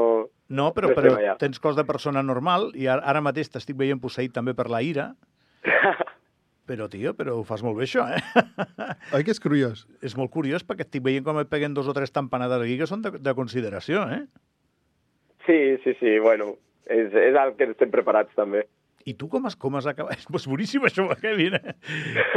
No, 0.51 0.65
però, 0.75 0.89
No 0.91 0.97
però 0.97 1.13
allà. 1.15 1.37
tens 1.39 1.61
cos 1.63 1.77
de 1.79 1.85
persona 1.87 2.19
normal 2.27 2.73
i 2.75 2.89
ara, 2.91 3.05
ara 3.07 3.21
mateix 3.23 3.47
t'estic 3.53 3.77
veient 3.79 4.01
posseït 4.03 4.33
també 4.35 4.51
per 4.57 4.67
la 4.69 4.81
ira. 4.83 5.13
Però, 6.71 6.85
tio, 6.87 7.11
però 7.17 7.33
ho 7.35 7.41
fas 7.43 7.59
molt 7.65 7.75
bé, 7.75 7.83
això, 7.83 8.03
eh? 8.15 8.21
Oi 9.17 9.25
que 9.27 9.33
és 9.33 9.41
curiós? 9.43 9.81
És 10.05 10.13
molt 10.15 10.29
curiós 10.31 10.63
perquè 10.63 10.85
estic 10.85 11.01
veient 11.03 11.25
com 11.25 11.39
et 11.41 11.49
peguen 11.51 11.73
dos 11.75 11.89
o 11.89 11.95
tres 11.97 12.13
tampanades 12.15 12.61
aquí 12.63 12.77
que 12.79 12.87
són 12.87 13.01
de, 13.03 13.11
de 13.17 13.33
consideració, 13.35 14.05
eh? 14.13 14.21
Sí, 15.45 15.77
sí, 15.83 15.95
sí, 15.99 16.19
bueno, 16.19 16.53
és, 16.85 17.09
és 17.13 17.37
el 17.37 17.55
que 17.57 17.71
estem 17.71 17.91
preparats 17.93 18.33
també. 18.37 18.65
I 19.05 19.15
tu 19.17 19.27
com 19.31 19.47
has, 19.49 19.55
com 19.57 19.75
has 19.79 19.87
acabat? 19.89 20.21
És 20.37 20.47
boníssim 20.49 20.85
això, 20.85 21.07
Kevin. 21.21 21.57
Eh? 21.57 21.73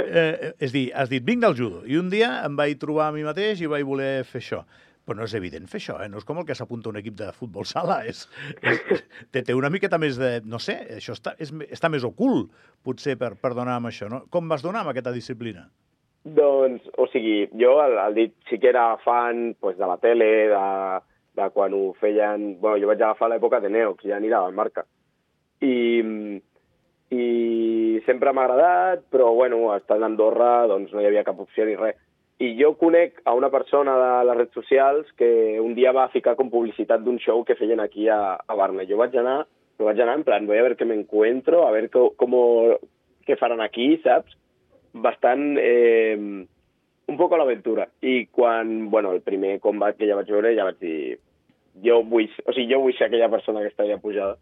eh, 0.04 0.50
és 0.58 0.73
dir, 0.73 0.87
has 0.96 1.12
dit, 1.12 1.25
vinc 1.25 1.44
del 1.44 1.56
judo. 1.58 1.84
I 1.84 1.99
un 2.00 2.11
dia 2.12 2.30
em 2.46 2.56
vaig 2.56 2.78
trobar 2.80 3.11
a 3.11 3.14
mi 3.14 3.25
mateix 3.26 3.61
i 3.61 3.70
vaig 3.70 3.84
voler 3.88 4.25
fer 4.28 4.40
això. 4.42 4.64
Però 5.04 5.18
no 5.18 5.26
és 5.28 5.34
evident 5.37 5.66
fer 5.68 5.82
això, 5.82 5.99
eh? 6.00 6.08
No 6.08 6.16
és 6.16 6.25
com 6.25 6.38
el 6.40 6.46
que 6.49 6.56
s'apunta 6.56 6.88
un 6.88 6.96
equip 6.96 7.18
de 7.18 7.28
futbol 7.37 7.66
sala. 7.68 7.99
És, 8.08 8.25
és, 8.64 9.02
té, 9.28 9.42
té 9.44 9.56
una 9.56 9.68
miqueta 9.73 10.00
més 10.00 10.16
de... 10.16 10.38
No 10.49 10.61
sé, 10.62 10.78
això 10.96 11.12
està, 11.12 11.34
és, 11.37 11.52
està 11.68 11.90
més 11.92 12.06
ocult, 12.08 12.54
potser, 12.84 13.18
per, 13.20 13.34
per 13.37 13.52
donar 13.52 13.76
amb 13.76 13.92
això. 13.92 14.08
No? 14.08 14.25
Com 14.32 14.49
vas 14.49 14.64
donar 14.64 14.80
amb 14.80 14.94
aquesta 14.94 15.12
disciplina? 15.12 15.68
Doncs, 16.25 16.87
o 16.96 17.04
sigui, 17.12 17.50
jo 17.61 17.75
el 17.84 18.16
dit 18.16 18.32
sí 18.49 18.56
que 18.56 18.70
era 18.70 18.94
fan 19.04 19.50
pues, 19.61 19.76
de 19.76 19.90
la 19.90 19.99
tele, 20.00 20.30
de, 20.49 20.62
de 21.35 21.50
quan 21.50 21.75
ho 21.75 21.93
feien... 22.00 22.55
Bueno, 22.61 22.79
jo 22.83 22.91
vaig 22.91 23.03
agafar 23.03 23.31
l'època 23.33 23.61
de 23.61 23.71
Neox, 23.73 24.07
ja 24.07 24.19
anirà 24.19 24.41
al 24.45 24.55
marca. 24.55 24.85
I, 25.64 25.75
i 27.14 27.26
sempre 28.07 28.33
m'ha 28.33 28.47
agradat, 28.47 29.05
però 29.12 29.33
bueno, 29.35 29.67
estant 29.76 30.03
a 30.03 30.11
Andorra 30.11 30.67
doncs 30.71 30.93
no 30.95 31.03
hi 31.03 31.09
havia 31.11 31.25
cap 31.26 31.41
opció 31.43 31.67
ni 31.67 31.76
res. 31.81 31.99
I 32.43 32.50
jo 32.59 32.73
conec 32.79 33.21
a 33.25 33.35
una 33.38 33.50
persona 33.50 33.95
de 33.99 34.12
les 34.29 34.38
redes 34.41 34.57
socials 34.59 35.11
que 35.19 35.61
un 35.62 35.76
dia 35.79 35.93
va 35.95 36.11
ficar 36.12 36.35
com 36.38 36.50
publicitat 36.50 37.05
d'un 37.05 37.21
show 37.23 37.45
que 37.47 37.55
feien 37.59 37.81
aquí 37.81 38.09
a, 38.11 38.35
a 38.35 38.57
Barna. 38.59 38.87
Jo 38.88 38.99
vaig 38.99 39.14
anar, 39.19 39.45
jo 39.79 39.87
vaig 39.87 40.00
anar 40.03 40.19
en 40.19 40.26
plan, 40.26 40.47
voy 40.47 40.59
a 40.59 40.67
ver 40.67 40.76
qué 40.76 40.85
me 40.85 40.99
a 40.99 41.71
ver 41.71 41.91
com 41.91 42.35
què 43.25 43.38
faran 43.38 43.61
aquí, 43.61 43.97
saps? 44.03 44.37
Bastant... 44.93 45.57
Eh, 45.59 46.45
un 47.07 47.19
poc 47.21 47.35
a 47.35 47.38
l'aventura. 47.41 47.87
I 48.00 48.26
quan, 48.33 48.91
bueno, 48.91 49.12
el 49.12 49.23
primer 49.23 49.59
combat 49.61 49.97
que 49.99 50.09
ja 50.09 50.17
vaig 50.19 50.31
veure, 50.33 50.55
ja 50.57 50.67
vaig 50.69 50.81
dir... 50.81 51.19
Jo 51.83 52.02
vull, 52.07 52.28
o 52.47 52.52
sigui, 52.54 52.71
jo 52.71 52.83
vull 52.85 52.95
ser 52.99 53.09
aquella 53.09 53.31
persona 53.33 53.62
que 53.64 53.73
està 53.73 53.83
allà 53.87 53.99
pujada 54.02 54.37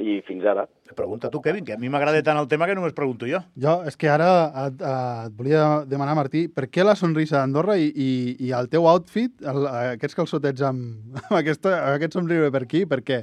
i 0.00 0.20
fins 0.26 0.44
ara. 0.48 0.64
Pregunta 0.96 1.30
tu, 1.30 1.40
Kevin, 1.44 1.64
que 1.64 1.74
a 1.74 1.80
mi 1.80 1.90
m'agrada 1.92 2.22
tant 2.24 2.38
el 2.40 2.48
tema 2.48 2.66
que 2.66 2.74
només 2.76 2.94
pregunto 2.96 3.28
jo. 3.28 3.42
Jo, 3.60 3.78
és 3.88 3.96
que 4.00 4.08
ara 4.08 4.28
et, 4.64 4.80
et 4.80 5.36
volia 5.36 5.84
demanar, 5.88 6.16
Martí, 6.16 6.46
per 6.48 6.68
què 6.72 6.84
la 6.86 6.96
sonrisa 6.98 7.38
d'Andorra 7.38 7.76
i, 7.80 7.90
i, 7.92 8.10
i 8.46 8.52
el 8.56 8.70
teu 8.72 8.88
outfit, 8.88 9.34
el, 9.44 9.66
aquests 9.96 10.18
calçotets 10.18 10.64
amb, 10.68 11.12
amb, 11.28 11.36
aquesta, 11.42 11.76
amb 11.78 11.98
aquest 11.98 12.16
somriure 12.18 12.50
per 12.54 12.64
aquí, 12.64 12.84
per 12.88 13.02
què? 13.04 13.22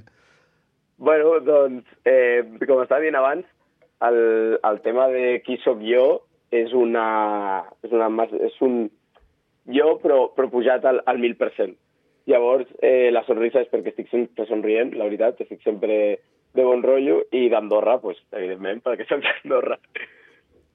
Bueno, 0.99 1.37
doncs, 1.45 1.87
eh, 2.09 2.43
com 2.67 2.83
estava 2.83 3.01
dient 3.01 3.17
abans, 3.17 3.47
el, 4.05 4.21
el 4.63 4.81
tema 4.85 5.07
de 5.11 5.39
qui 5.45 5.59
sóc 5.65 5.81
jo 5.83 6.21
és 6.55 6.73
una... 6.75 7.65
És, 7.83 7.91
una, 7.93 8.09
és 8.49 8.57
un 8.65 8.81
jo, 9.69 9.93
però, 10.01 10.23
però 10.35 10.49
pujat 10.51 10.85
al, 10.89 11.01
al 11.09 11.21
1.000%. 11.21 11.77
Llavors, 12.29 12.67
eh, 12.85 13.09
la 13.11 13.23
sonrisa 13.25 13.63
és 13.63 13.71
perquè 13.71 13.93
estic 13.93 14.11
sempre 14.11 14.45
somrient, 14.45 14.93
la 14.97 15.07
veritat, 15.07 15.41
estic 15.41 15.63
sempre 15.65 16.19
de 16.53 16.65
bon 16.65 16.83
rotllo, 16.85 17.23
i 17.33 17.47
d'Andorra, 17.49 17.97
pues, 18.03 18.19
evidentment, 18.37 18.83
perquè 18.85 19.07
soc 19.09 19.23
d'Andorra. 19.25 19.79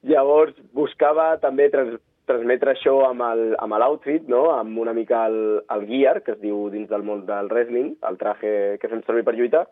Llavors, 0.05 0.57
buscava 0.75 1.31
també 1.41 1.69
trans, 1.71 1.95
transmetre 2.29 2.73
això 2.73 2.95
amb 3.07 3.79
l'outfit, 3.79 4.27
no? 4.31 4.49
amb 4.53 4.77
una 4.81 4.93
mica 4.97 5.25
el, 5.29 5.39
el 5.71 5.87
gear, 5.89 6.19
que 6.25 6.35
es 6.35 6.41
diu 6.41 6.67
dins 6.73 6.89
del 6.89 7.05
món 7.05 7.25
del 7.29 7.49
wrestling, 7.51 7.95
el 8.09 8.19
traje 8.21 8.51
que 8.81 8.91
fem 8.91 9.03
servir 9.05 9.25
per 9.25 9.35
lluitar, 9.37 9.65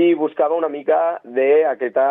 i 0.00 0.14
buscava 0.18 0.58
una 0.58 0.72
mica 0.72 1.20
d'aquesta... 1.24 2.08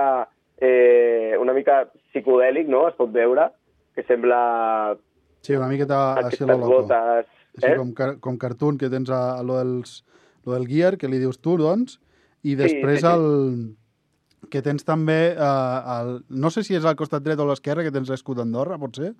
Eh, 0.63 1.33
una 1.41 1.51
mica 1.51 1.81
psicodèlic, 2.11 2.69
no? 2.71 2.85
Es 2.87 2.95
pot 2.95 3.09
veure, 3.11 3.49
que 3.97 4.05
sembla... 4.07 4.95
Sí, 5.43 5.57
una 5.57 5.67
miqueta 5.67 6.13
així 6.21 6.45
lo 6.45 6.55
loco. 6.55 6.69
Botes, 6.83 7.27
així 7.57 7.69
eh? 7.69 7.77
com, 7.77 7.93
com 8.23 8.39
cartoon, 8.41 8.79
que 8.81 8.89
tens 8.93 9.11
a, 9.13 9.21
a 9.37 9.45
lo, 9.45 9.59
dels, 9.61 10.01
lo 10.47 10.55
del 10.55 10.67
gear, 10.69 10.97
que 10.97 11.09
li 11.11 11.21
dius 11.21 11.39
tu, 11.41 11.57
doncs, 11.61 11.99
i 12.43 12.57
després 12.59 13.01
sí, 13.01 13.05
sí, 13.05 13.11
el 13.11 14.49
que 14.51 14.63
tens 14.65 14.85
també, 14.87 15.21
eh, 15.33 15.93
el, 15.97 16.17
no 16.29 16.51
sé 16.53 16.65
si 16.65 16.75
és 16.75 16.85
al 16.85 16.97
costat 16.99 17.23
dret 17.25 17.39
o 17.39 17.47
a 17.47 17.53
l'esquerra, 17.53 17.85
que 17.85 17.93
tens 17.93 18.11
l'escut 18.11 18.39
d'Andorra, 18.39 18.79
potser? 18.81 19.13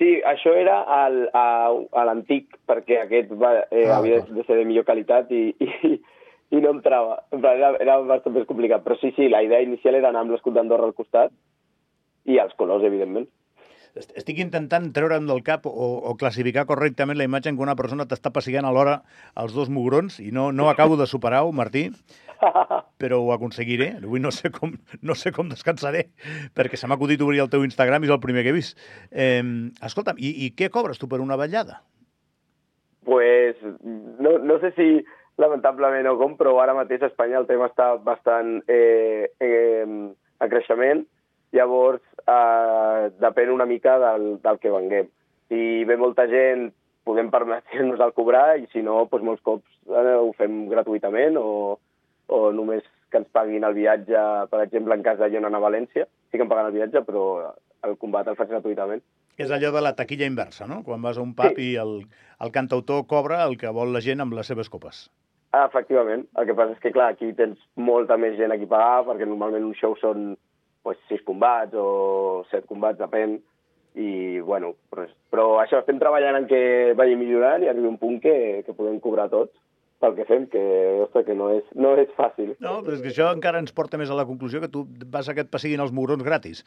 Sí, 0.00 0.14
això 0.24 0.52
era 0.56 0.78
al, 0.88 1.22
a, 1.36 1.46
a 1.70 2.04
l'antic, 2.08 2.56
perquè 2.68 3.02
aquest 3.02 3.32
va, 3.36 3.52
eh, 3.68 3.84
ah, 3.84 3.98
havia 3.98 4.22
de 4.24 4.44
ser 4.46 4.56
de 4.56 4.64
millor 4.64 4.86
qualitat 4.88 5.28
i, 5.36 5.50
i, 5.60 5.98
i 6.56 6.62
no 6.64 6.72
entrava. 6.72 7.18
Era, 7.36 7.74
era 7.76 7.98
bastant 8.08 8.32
més 8.32 8.46
complicat. 8.48 8.80
Però 8.86 8.96
sí, 8.96 9.12
sí, 9.16 9.28
la 9.28 9.42
idea 9.44 9.60
inicial 9.60 9.98
era 9.98 10.08
anar 10.08 10.24
amb 10.24 10.32
l'escut 10.32 10.56
d'Andorra 10.56 10.88
al 10.88 10.96
costat 10.96 11.34
i 12.24 12.40
els 12.40 12.56
colors, 12.56 12.86
evidentment 12.88 13.28
estic 13.98 14.38
intentant 14.42 14.90
treure'm 14.94 15.26
del 15.28 15.42
cap 15.46 15.66
o, 15.66 15.72
o 15.72 16.14
classificar 16.20 16.66
correctament 16.68 17.18
la 17.18 17.26
imatge 17.26 17.50
en 17.50 17.58
què 17.58 17.64
una 17.64 17.76
persona 17.78 18.06
t'està 18.08 18.32
pessigant 18.34 18.68
alhora 18.68 19.00
els 19.40 19.54
dos 19.56 19.70
mugrons 19.72 20.20
i 20.22 20.30
no, 20.34 20.50
no 20.52 20.68
acabo 20.70 20.96
de 21.00 21.08
superar-ho, 21.10 21.52
Martí, 21.52 21.88
però 23.02 23.20
ho 23.20 23.32
aconseguiré. 23.34 23.92
Avui 24.00 24.22
no 24.22 24.32
sé 24.34 24.52
com, 24.54 24.74
no 25.02 25.16
sé 25.18 25.32
com 25.36 25.50
descansaré, 25.50 26.08
perquè 26.56 26.78
se 26.78 26.88
m'ha 26.88 26.98
acudit 26.98 27.22
obrir 27.24 27.42
el 27.44 27.52
teu 27.52 27.64
Instagram 27.66 28.04
i 28.04 28.10
és 28.10 28.14
el 28.14 28.22
primer 28.22 28.44
que 28.46 28.54
he 28.54 28.58
vist. 28.58 28.78
Eh, 29.10 29.42
escolta'm, 29.86 30.20
i, 30.20 30.34
i 30.46 30.52
què 30.56 30.70
cobres 30.72 31.00
tu 31.00 31.10
per 31.10 31.22
una 31.24 31.38
ballada? 31.40 31.82
Pues 33.04 33.56
no, 34.20 34.36
no 34.38 34.58
sé 34.60 34.74
si 34.76 34.90
lamentablement 35.40 36.06
o 36.10 36.18
com, 36.20 36.36
però 36.36 36.58
ara 36.60 36.76
mateix 36.76 37.02
a 37.02 37.08
Espanya 37.08 37.40
el 37.40 37.48
tema 37.48 37.70
està 37.70 37.94
bastant 38.04 38.58
eh, 38.68 39.30
eh, 39.40 39.86
a 40.40 40.48
creixement 40.52 41.06
Llavors, 41.56 42.02
eh, 42.22 43.10
depèn 43.22 43.50
una 43.50 43.66
mica 43.66 43.96
del, 44.02 44.36
del 44.42 44.60
que 44.62 44.72
venguem. 44.74 45.10
Si 45.50 45.84
ve 45.84 45.96
molta 45.98 46.28
gent, 46.30 46.68
podem 47.08 47.30
permetre-nos 47.32 48.00
el 48.04 48.14
cobrar, 48.14 48.58
i 48.60 48.68
si 48.72 48.84
no, 48.86 49.00
doncs 49.10 49.26
molts 49.26 49.44
cops 49.46 49.66
eh, 49.88 50.16
ho 50.20 50.30
fem 50.38 50.66
gratuïtament 50.70 51.38
o, 51.40 51.78
o 52.30 52.40
només 52.54 52.86
que 53.10 53.18
ens 53.18 53.30
paguin 53.34 53.66
el 53.66 53.74
viatge, 53.74 54.20
per 54.52 54.60
exemple, 54.62 54.94
en 54.94 55.02
cas 55.02 55.18
de 55.18 55.30
jo 55.32 55.40
anar 55.40 55.50
a 55.58 55.64
València, 55.64 56.06
sí 56.30 56.38
que 56.38 56.46
em 56.46 56.50
paguen 56.50 56.70
el 56.70 56.76
viatge, 56.76 57.02
però 57.06 57.24
el 57.86 57.96
combat 57.98 58.28
el 58.30 58.38
faig 58.38 58.52
gratuïtament. 58.52 59.02
És 59.40 59.50
allò 59.50 59.70
de 59.72 59.80
la 59.82 59.94
taquilla 59.96 60.28
inversa, 60.28 60.66
no? 60.68 60.82
Quan 60.86 61.02
vas 61.02 61.18
a 61.18 61.24
un 61.24 61.32
pub 61.34 61.56
sí. 61.56 61.72
i 61.72 61.80
el, 61.80 62.02
el 62.44 62.52
cantautor 62.54 63.06
cobra 63.10 63.40
el 63.46 63.56
que 63.58 63.72
vol 63.74 63.94
la 63.94 64.02
gent 64.04 64.22
amb 64.22 64.36
les 64.36 64.50
seves 64.52 64.68
copes. 64.68 65.08
Ah, 65.50 65.64
efectivament. 65.64 66.26
El 66.38 66.46
que 66.46 66.54
passa 66.54 66.76
és 66.76 66.82
que, 66.82 66.92
clar, 66.94 67.08
aquí 67.14 67.32
tens 67.34 67.58
molta 67.74 68.18
més 68.20 68.36
gent 68.38 68.52
a 68.54 68.58
qui 68.60 68.68
pagar, 68.70 69.06
perquè 69.08 69.26
normalment 69.26 69.66
un 69.66 69.74
show 69.78 69.96
són 69.98 70.34
pues, 70.82 70.98
sis 71.08 71.22
combats 71.26 71.76
o 71.76 72.44
set 72.50 72.66
combats, 72.70 73.00
depèn, 73.00 73.38
i, 73.98 74.38
bueno, 74.46 74.74
però, 74.90 75.06
però 75.32 75.46
això, 75.62 75.80
estem 75.80 75.98
treballant 75.98 76.38
en 76.38 76.46
que 76.50 76.60
vagi 76.98 77.16
millorant 77.18 77.64
i 77.64 77.70
arribi 77.70 77.90
un 77.90 77.98
punt 77.98 78.20
que, 78.22 78.36
que 78.66 78.76
podem 78.76 79.00
cobrar 79.02 79.28
tots 79.32 79.54
pel 80.00 80.16
que 80.16 80.26
fem, 80.28 80.46
que, 80.50 80.62
ostres, 81.04 81.26
que 81.26 81.36
no 81.36 81.50
és, 81.54 81.66
no 81.76 81.94
és 82.00 82.10
fàcil. 82.16 82.54
No, 82.62 82.78
però 82.84 82.96
és 82.96 83.04
que 83.04 83.12
això 83.12 83.28
encara 83.34 83.60
ens 83.60 83.74
porta 83.76 84.00
més 84.00 84.10
a 84.10 84.16
la 84.16 84.26
conclusió 84.28 84.62
que 84.62 84.70
tu 84.72 84.86
vas 85.12 85.28
a 85.28 85.36
que 85.36 85.44
et 85.44 85.52
passiguin 85.52 85.82
els 85.84 85.92
mugrons 85.92 86.24
gratis. 86.26 86.64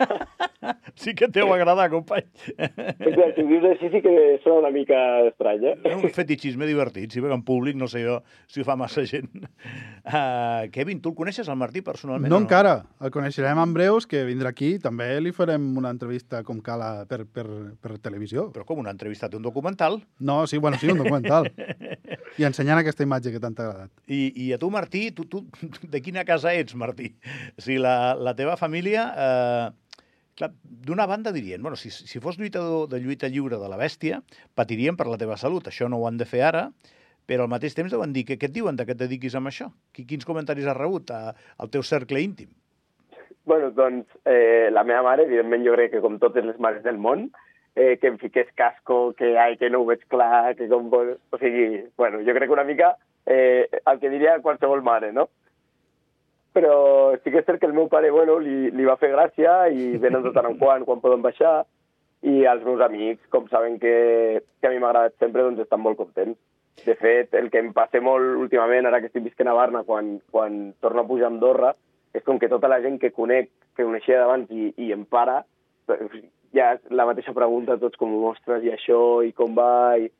sí 1.02 1.14
que 1.18 1.28
t'heu 1.28 1.52
agradat, 1.54 1.90
company. 1.92 2.24
Exacte, 2.54 3.42
si 3.42 3.46
dius 3.48 3.66
així 3.68 3.90
sí 3.92 4.02
que 4.04 4.14
sona 4.44 4.62
una 4.62 4.72
mica 4.74 4.98
estrany, 5.28 5.66
eh? 5.72 5.74
És 5.90 5.98
un 5.98 6.14
fetichisme 6.14 6.68
divertit, 6.70 7.12
si 7.12 7.22
ve 7.24 7.32
en 7.34 7.44
públic, 7.46 7.76
no 7.80 7.88
sé 7.90 8.04
jo 8.06 8.20
si 8.46 8.62
ho 8.62 8.68
fa 8.68 8.78
massa 8.78 9.04
gent. 9.08 9.28
Uh, 10.04 10.70
Kevin, 10.72 11.02
tu 11.02 11.12
el 11.12 11.18
coneixes, 11.18 11.50
el 11.50 11.58
Martí, 11.60 11.82
personalment? 11.84 12.30
No, 12.30 12.38
no 12.38 12.46
encara. 12.46 12.76
El 13.02 13.12
coneixerem 13.14 13.60
en 13.60 13.74
breus, 13.76 14.08
que 14.10 14.24
vindrà 14.28 14.54
aquí. 14.54 14.74
També 14.82 15.10
li 15.20 15.34
farem 15.34 15.66
una 15.78 15.92
entrevista 15.94 16.42
com 16.46 16.62
cal 16.64 16.82
per, 17.10 17.22
per, 17.26 17.46
per 17.82 17.98
televisió. 18.02 18.48
Però 18.54 18.66
com 18.68 18.82
una 18.82 18.94
entrevista? 18.94 19.30
un 19.34 19.42
documental? 19.42 20.02
No, 20.18 20.46
sí, 20.46 20.58
bueno, 20.58 20.76
sí, 20.78 20.88
un 20.88 20.98
documental. 20.98 21.50
I 22.38 22.43
ensenyant 22.48 22.80
aquesta 22.80 23.04
imatge 23.06 23.32
que 23.34 23.40
tant 23.42 23.56
t'ha 23.56 23.68
agradat. 23.68 23.92
I, 24.06 24.32
I 24.46 24.50
a 24.56 24.58
tu, 24.62 24.70
Martí, 24.72 25.06
tu, 25.16 25.26
tu, 25.30 25.44
de 25.94 26.02
quina 26.04 26.26
casa 26.28 26.54
ets, 26.54 26.76
Martí? 26.78 27.14
Si 27.58 27.78
la, 27.80 28.14
la 28.14 28.36
teva 28.38 28.58
família... 28.60 29.08
Eh, 29.14 30.04
clar, 30.34 30.50
d'una 30.64 31.06
banda 31.06 31.30
dirien, 31.30 31.62
bueno, 31.62 31.76
si, 31.78 31.92
si 31.94 32.18
fos 32.18 32.40
lluitador 32.40 32.88
de 32.90 32.98
lluita 32.98 33.28
lliure 33.30 33.60
de 33.60 33.68
la 33.70 33.78
bèstia, 33.78 34.18
patirien 34.58 34.96
per 34.98 35.06
la 35.06 35.18
teva 35.20 35.38
salut. 35.38 35.68
Això 35.70 35.86
no 35.86 36.00
ho 36.00 36.08
han 36.08 36.18
de 36.18 36.26
fer 36.26 36.42
ara, 36.42 36.64
però 37.30 37.46
al 37.46 37.52
mateix 37.52 37.76
temps 37.78 37.92
deuen 37.92 38.12
dir 38.12 38.26
que 38.28 38.36
què 38.40 38.50
et 38.50 38.56
diuen 38.56 38.76
de 38.76 38.86
que 38.86 38.96
et 38.96 39.00
dediquis 39.00 39.36
amb 39.38 39.52
això? 39.52 39.70
Quins 39.94 40.26
comentaris 40.26 40.66
has 40.66 40.76
rebut 40.76 41.12
a, 41.14 41.36
al 41.58 41.70
teu 41.70 41.86
cercle 41.86 42.22
íntim? 42.24 42.50
Bueno, 43.44 43.70
doncs 43.76 44.08
eh, 44.24 44.70
la 44.72 44.84
meva 44.88 45.04
mare, 45.04 45.26
evidentment 45.28 45.64
jo 45.66 45.74
crec 45.76 45.92
que 45.94 46.02
com 46.04 46.18
totes 46.20 46.46
les 46.48 46.58
mares 46.60 46.84
del 46.84 46.98
món, 46.98 47.28
eh, 47.76 47.96
que 48.00 48.08
em 48.08 48.18
fiqués 48.18 48.50
casco, 48.54 49.14
que, 49.18 49.36
ai, 49.38 49.56
que 49.56 49.70
no 49.70 49.82
ho 49.82 49.88
veig 49.88 50.04
clar, 50.08 50.54
que 50.58 50.68
com... 50.68 50.90
O 50.90 51.38
sigui, 51.40 51.84
bueno, 51.98 52.22
jo 52.26 52.34
crec 52.36 52.48
que 52.48 52.56
una 52.56 52.66
mica 52.68 52.94
eh, 53.26 53.68
el 53.86 54.00
que 54.00 54.10
diria 54.10 54.40
qualsevol 54.42 54.82
mare, 54.82 55.12
no? 55.12 55.28
Però 56.54 56.74
sí 57.18 57.32
que 57.32 57.40
és 57.42 57.46
cert 57.48 57.58
que 57.60 57.66
el 57.66 57.74
meu 57.74 57.88
pare, 57.90 58.12
bueno, 58.14 58.38
li, 58.38 58.70
li 58.70 58.84
va 58.86 58.98
fer 59.00 59.10
gràcia 59.10 59.64
i 59.74 59.96
venen 59.98 60.22
de 60.22 60.30
tant 60.34 60.46
en 60.52 60.58
quant, 60.60 60.84
quan 60.86 61.02
poden 61.02 61.24
baixar, 61.24 61.64
i 62.24 62.44
els 62.48 62.62
meus 62.64 62.80
amics, 62.80 63.24
com 63.32 63.48
saben 63.50 63.80
que, 63.82 63.94
que 64.60 64.68
a 64.68 64.70
mi 64.72 64.78
m'ha 64.78 64.92
agradat 64.92 65.18
sempre, 65.18 65.42
doncs 65.42 65.64
estan 65.64 65.82
molt 65.82 65.98
contents. 65.98 66.38
De 66.84 66.94
fet, 66.98 67.34
el 67.38 67.50
que 67.52 67.60
em 67.62 67.72
passa 67.74 68.00
molt 68.02 68.38
últimament, 68.40 68.86
ara 68.86 69.00
que 69.02 69.10
estic 69.10 69.26
visquent 69.26 69.50
a 69.50 69.56
Barna, 69.56 69.84
quan, 69.86 70.16
quan 70.32 70.72
torno 70.82 71.02
a 71.02 71.08
pujar 71.08 71.28
a 71.28 71.32
Andorra, 71.34 71.74
és 72.14 72.22
com 72.24 72.38
que 72.38 72.48
tota 72.50 72.70
la 72.70 72.80
gent 72.82 73.00
que 73.02 73.12
conec, 73.14 73.50
que 73.76 73.84
coneixia 73.84 74.22
d'abans 74.22 74.50
i, 74.54 74.70
i 74.78 74.92
em 74.94 75.04
para, 75.10 75.42
ja 76.54 76.74
la 76.90 77.06
mateixa 77.08 77.34
pregunta, 77.36 77.78
tots 77.82 77.98
com 78.00 78.12
ho 78.14 78.20
mostres 78.28 78.64
i 78.64 78.72
això, 78.74 79.22
i 79.26 79.32
com 79.36 79.56
va, 79.58 79.96
i... 80.00 80.10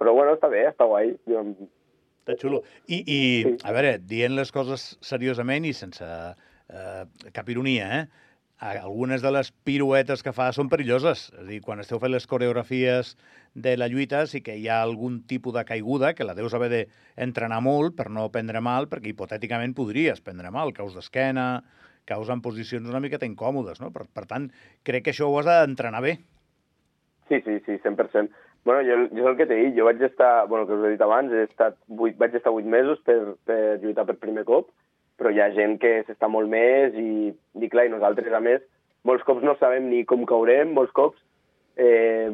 però 0.00 0.14
bueno, 0.16 0.36
està 0.38 0.50
bé, 0.52 0.66
està 0.70 0.88
guai. 0.88 1.14
Està 1.26 2.38
xulo. 2.40 2.62
I, 2.86 3.00
i 3.00 3.20
sí. 3.46 3.54
a 3.66 3.74
veure, 3.76 3.96
dient 3.98 4.36
les 4.38 4.52
coses 4.54 4.94
seriosament 5.04 5.66
i 5.68 5.74
sense 5.76 6.06
eh, 6.06 7.02
cap 7.34 7.50
ironia, 7.52 7.90
eh? 8.00 8.24
algunes 8.64 9.20
de 9.20 9.30
les 9.34 9.50
piruetes 9.66 10.22
que 10.22 10.32
fa 10.32 10.50
són 10.54 10.70
perilloses. 10.72 11.28
És 11.34 11.40
a 11.42 11.46
dir, 11.48 11.60
quan 11.64 11.82
esteu 11.82 12.00
fent 12.00 12.14
les 12.14 12.26
coreografies 12.30 13.14
de 13.54 13.76
la 13.76 13.88
lluita 13.90 14.24
sí 14.30 14.40
que 14.42 14.56
hi 14.56 14.68
ha 14.68 14.80
algun 14.82 15.22
tipus 15.28 15.54
de 15.54 15.64
caiguda 15.68 16.14
que 16.14 16.24
la 16.24 16.34
deus 16.38 16.54
haver 16.54 16.70
d'entrenar 16.70 17.60
molt 17.60 17.96
per 17.98 18.08
no 18.10 18.30
prendre 18.32 18.62
mal, 18.64 18.88
perquè 18.88 19.12
hipotèticament 19.12 19.74
podries 19.76 20.22
prendre 20.24 20.50
mal, 20.54 20.72
caus 20.72 20.94
d'esquena, 20.96 21.64
caus 22.08 22.30
en 22.32 22.42
posicions 22.44 22.88
una 22.90 23.02
miqueta 23.02 23.28
incòmodes, 23.28 23.80
no? 23.82 23.90
Per, 23.94 24.06
per 24.12 24.24
tant, 24.30 24.48
crec 24.86 25.06
que 25.06 25.14
això 25.14 25.28
ho 25.28 25.38
has 25.40 25.48
d'entrenar 25.48 26.02
bé. 26.04 26.16
Sí, 27.28 27.40
sí, 27.44 27.58
sí, 27.66 27.78
100%. 27.84 28.30
Bueno, 28.64 28.80
jo, 28.84 28.96
jo 29.12 29.24
és 29.24 29.28
el 29.28 29.36
que 29.36 29.46
t'he 29.48 29.60
dit, 29.60 29.74
jo 29.76 29.84
vaig 29.84 30.00
estar, 30.04 30.46
bueno, 30.48 30.66
que 30.66 30.76
us 30.76 30.86
he 30.86 30.94
dit 30.94 31.02
abans, 31.04 31.32
he 31.32 31.44
estat 31.44 31.76
8, 31.88 32.16
vaig 32.20 32.36
estar 32.36 32.52
8 32.52 32.68
mesos 32.74 33.00
per, 33.04 33.18
per 33.44 33.58
lluitar 33.82 34.06
per 34.08 34.16
primer 34.20 34.46
cop, 34.48 34.70
però 35.20 35.30
hi 35.30 35.40
ha 35.44 35.52
gent 35.56 35.76
que 35.82 35.98
s'està 36.06 36.30
molt 36.32 36.48
més 36.50 36.96
i, 36.96 37.32
i 37.60 37.70
clar, 37.72 37.86
i 37.88 37.92
nosaltres, 37.92 38.32
a 38.32 38.40
més, 38.44 38.64
molts 39.04 39.24
cops 39.28 39.44
no 39.44 39.56
sabem 39.60 39.90
ni 39.90 40.04
com 40.08 40.24
caurem, 40.28 40.72
molts 40.76 40.94
cops 40.96 41.20
eh, 41.76 42.30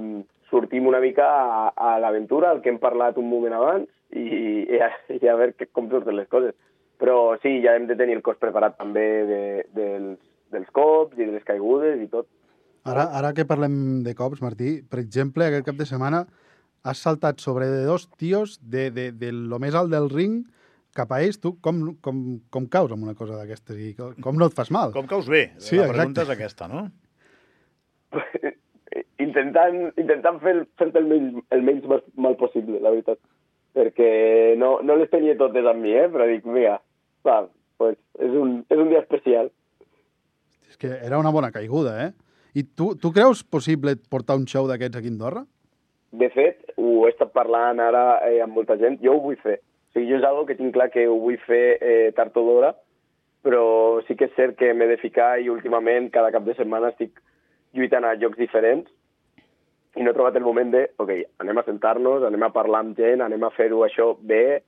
sortim 0.50 0.86
una 0.86 1.00
mica 1.02 1.26
a, 1.26 1.64
a 1.74 1.96
l'aventura, 2.02 2.54
el 2.54 2.62
que 2.62 2.70
hem 2.70 2.78
parlat 2.82 3.18
un 3.18 3.28
moment 3.30 3.56
abans, 3.58 3.90
i, 4.10 4.22
i, 4.70 4.80
a, 4.82 4.90
i 5.14 5.26
a 5.26 5.36
veure 5.38 5.70
com 5.74 5.90
surten 5.90 6.18
les 6.18 6.30
coses. 6.30 6.54
Però 7.00 7.16
sí, 7.40 7.56
ja 7.64 7.74
hem 7.78 7.88
de 7.88 7.96
tenir 7.96 8.18
el 8.18 8.24
cos 8.24 8.38
preparat 8.40 8.76
també 8.76 9.06
de, 9.28 9.40
dels, 9.76 10.20
dels 10.52 10.68
cops 10.76 11.16
i 11.18 11.24
de 11.24 11.32
les 11.32 11.46
caigudes 11.48 12.02
i 12.02 12.08
tot. 12.12 12.28
Ara, 12.88 13.08
ara 13.16 13.32
que 13.36 13.48
parlem 13.48 13.74
de 14.04 14.14
cops, 14.16 14.40
Martí, 14.44 14.78
per 14.88 15.00
exemple, 15.02 15.46
aquest 15.46 15.66
cap 15.68 15.80
de 15.80 15.88
setmana 15.88 16.24
has 16.84 17.02
saltat 17.04 17.40
sobre 17.40 17.68
de 17.68 17.84
dos 17.84 18.08
tios 18.20 18.58
de, 18.62 18.88
de, 18.90 19.10
de 19.12 19.32
lo 19.32 19.58
més 19.60 19.76
alt 19.76 19.92
del 19.92 20.08
ring 20.12 20.42
cap 20.96 21.12
a 21.12 21.20
ells, 21.22 21.38
tu 21.40 21.54
com, 21.62 21.82
com, 22.02 22.22
com 22.50 22.66
caus 22.72 22.92
amb 22.92 23.04
una 23.06 23.14
cosa 23.14 23.36
d'aquestes 23.38 23.78
i 23.78 23.92
com, 23.98 24.16
com 24.24 24.40
no 24.40 24.48
et 24.50 24.56
fas 24.56 24.72
mal? 24.74 24.94
Com 24.96 25.06
caus 25.10 25.28
bé? 25.30 25.50
Sí, 25.58 25.76
la 25.76 25.86
exacte. 25.86 25.96
pregunta 25.96 26.24
és 26.24 26.32
aquesta, 26.34 26.68
no? 26.72 26.88
intentant, 29.26 29.76
intentant 30.00 30.40
fer, 30.42 30.54
fer 30.80 30.90
el, 30.90 31.06
menys, 31.06 31.42
el 31.54 31.62
menys 31.66 31.86
mal, 31.90 32.02
mal 32.16 32.36
possible, 32.40 32.80
la 32.82 32.92
veritat. 32.94 33.20
Perquè 33.76 34.10
no, 34.58 34.78
no 34.82 34.96
les 34.98 35.10
tenia 35.12 35.36
totes 35.38 35.66
amb 35.70 35.84
mi, 35.84 35.94
eh? 35.94 36.08
però 36.10 36.26
dic, 36.26 36.48
mira, 36.48 36.80
va, 37.26 37.44
pues, 37.80 37.96
és, 38.18 38.34
un, 38.36 38.60
és 38.68 38.78
un 38.78 38.90
dia 38.92 39.02
especial. 39.02 39.50
És 40.68 40.78
que 40.80 40.92
era 40.98 41.18
una 41.18 41.32
bona 41.34 41.52
caiguda, 41.54 41.96
eh? 42.06 42.10
I 42.54 42.64
tu, 42.74 42.92
tu 42.98 43.12
creus 43.14 43.42
possible 43.46 43.94
portar 44.10 44.36
un 44.38 44.46
show 44.50 44.66
d'aquests 44.68 44.98
aquí 44.98 45.10
a 45.10 45.14
Andorra? 45.14 45.44
De 46.10 46.28
fet, 46.34 46.72
ho 46.76 47.06
he 47.06 47.12
estat 47.12 47.30
parlant 47.34 47.78
ara 47.82 48.04
eh, 48.26 48.40
amb 48.42 48.56
molta 48.58 48.76
gent, 48.78 48.98
jo 49.02 49.14
ho 49.14 49.24
vull 49.26 49.38
fer. 49.42 49.60
O 49.60 49.94
sigui, 49.94 50.10
jo 50.10 50.18
és 50.18 50.26
algo 50.26 50.46
que 50.46 50.58
tinc 50.58 50.74
clar 50.74 50.90
que 50.90 51.06
ho 51.06 51.18
vull 51.22 51.38
fer 51.46 51.78
eh, 51.78 52.10
tard 52.16 52.36
o 52.38 52.46
d'hora, 52.46 52.72
però 53.46 53.64
sí 54.06 54.16
que 54.18 54.28
és 54.28 54.34
cert 54.36 54.58
que 54.58 54.72
m'he 54.74 54.88
de 54.90 54.98
ficar 55.00 55.36
i 55.40 55.48
últimament 55.50 56.10
cada 56.14 56.32
cap 56.34 56.44
de 56.46 56.54
setmana 56.58 56.90
estic 56.92 57.22
lluitant 57.76 58.04
a 58.04 58.16
llocs 58.18 58.38
diferents 58.38 58.90
i 59.96 60.04
no 60.04 60.10
he 60.10 60.14
trobat 60.14 60.36
el 60.38 60.46
moment 60.46 60.70
de, 60.74 60.84
ok, 61.02 61.10
anem 61.42 61.58
a 61.58 61.64
sentar-nos, 61.66 62.22
anem 62.26 62.44
a 62.46 62.52
parlar 62.54 62.84
amb 62.84 62.98
gent, 62.98 63.22
anem 63.24 63.46
a 63.46 63.50
fer-ho 63.54 63.82
això 63.86 64.12
bé, 64.20 64.60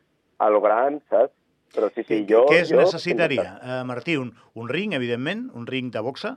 a 0.42 0.49
lo 0.50 0.62
gran, 0.64 0.99
saps? 1.11 1.35
Però 1.75 1.88
sí, 1.95 2.02
sí, 2.05 2.25
jo... 2.29 2.45
Què 2.50 2.61
es 2.62 2.71
jo 2.71 2.76
necessitaria, 2.83 3.55
uh, 3.64 3.85
Martí? 3.88 4.17
Un, 4.21 4.33
un 4.55 4.69
ring, 4.69 4.93
evidentment? 4.93 5.47
Un 5.57 5.67
ring 5.67 5.91
de 5.95 6.00
boxa? 6.05 6.35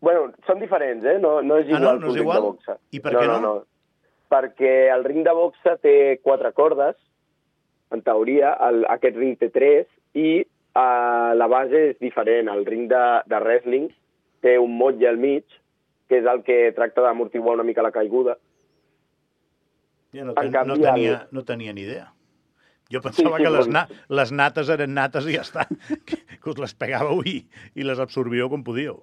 Bueno, 0.00 0.30
són 0.46 0.60
diferents, 0.62 1.04
eh? 1.04 1.18
No, 1.20 1.40
no 1.42 1.58
és 1.60 1.66
Ah, 1.66 1.76
igual 1.76 1.98
no? 1.98 2.06
No 2.06 2.06
un 2.06 2.12
és 2.12 2.14
ring 2.14 2.22
igual? 2.24 2.38
de 2.40 2.46
boxa. 2.46 2.76
I 2.94 3.00
per 3.04 3.12
no, 3.12 3.20
què 3.20 3.26
no? 3.26 3.38
no? 3.40 3.54
no? 3.58 3.66
Perquè 4.30 4.72
el 4.94 5.02
ring 5.04 5.24
de 5.26 5.32
boxa 5.34 5.74
té 5.82 5.94
quatre 6.22 6.52
cordes, 6.54 6.94
en 7.90 8.02
teoria, 8.06 8.52
el, 8.68 8.84
aquest 8.88 9.16
ring 9.18 9.34
té 9.40 9.48
tres, 9.50 9.88
i 10.14 10.40
uh, 10.44 11.34
la 11.34 11.48
base 11.50 11.80
és 11.90 11.98
diferent. 11.98 12.48
El 12.48 12.62
ring 12.66 12.86
de, 12.88 13.02
de 13.26 13.40
wrestling 13.42 13.88
té 14.46 14.54
un 14.62 14.76
motlle 14.78 15.08
al 15.10 15.18
mig, 15.18 15.42
que 16.08 16.22
és 16.22 16.26
el 16.30 16.44
que 16.46 16.70
tracta 16.78 17.02
d'amortiguar 17.02 17.58
una 17.58 17.66
mica 17.66 17.82
la 17.82 17.90
caiguda. 17.94 18.38
Ja 20.14 20.24
no, 20.24 20.32
En 20.32 20.38
ten, 20.46 20.52
canvi, 20.54 20.70
no, 20.72 20.78
tenia, 20.86 21.12
el- 21.18 21.28
no 21.36 21.44
tenia 21.44 21.72
ni 21.74 21.82
idea. 21.82 22.08
Jo 22.90 23.00
pensava 23.04 23.36
sí, 23.38 23.44
que 23.44 23.50
les, 23.54 23.68
na 23.70 23.84
les 24.10 24.32
nates 24.34 24.68
eren 24.74 24.94
nates 24.96 25.26
i 25.30 25.36
ja 25.36 25.44
està, 25.46 25.66
que, 26.08 26.18
que 26.40 26.50
us 26.50 26.58
les 26.58 26.74
pegàveu 26.74 27.22
i, 27.30 27.36
i 27.78 27.86
les 27.86 28.00
absorbíeu 28.02 28.48
com 28.50 28.64
podíeu. 28.66 28.98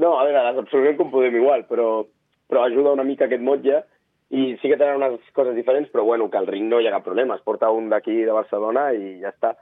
No, 0.00 0.14
a 0.18 0.24
veure, 0.26 0.42
les 0.48 0.58
absorbim 0.64 0.96
com 0.98 1.10
podem 1.12 1.36
igual, 1.38 1.66
però, 1.68 2.06
però 2.50 2.64
ajuda 2.66 2.94
una 2.96 3.04
mica 3.06 3.26
aquest 3.28 3.42
motlle 3.44 3.82
i 4.30 4.54
sí 4.62 4.70
que 4.70 4.78
tenen 4.78 4.96
unes 5.02 5.20
coses 5.34 5.54
diferents, 5.58 5.90
però 5.92 6.04
bueno, 6.06 6.28
que 6.30 6.38
al 6.38 6.46
ring 6.46 6.68
no 6.70 6.78
hi 6.80 6.86
ha 6.88 6.92
cap 6.94 7.04
problema. 7.04 7.34
Es 7.36 7.42
porta 7.46 7.70
un 7.74 7.88
d'aquí 7.90 8.14
de 8.24 8.32
Barcelona 8.34 8.88
i 8.94 9.16
ja 9.22 9.32
està. 9.34 9.54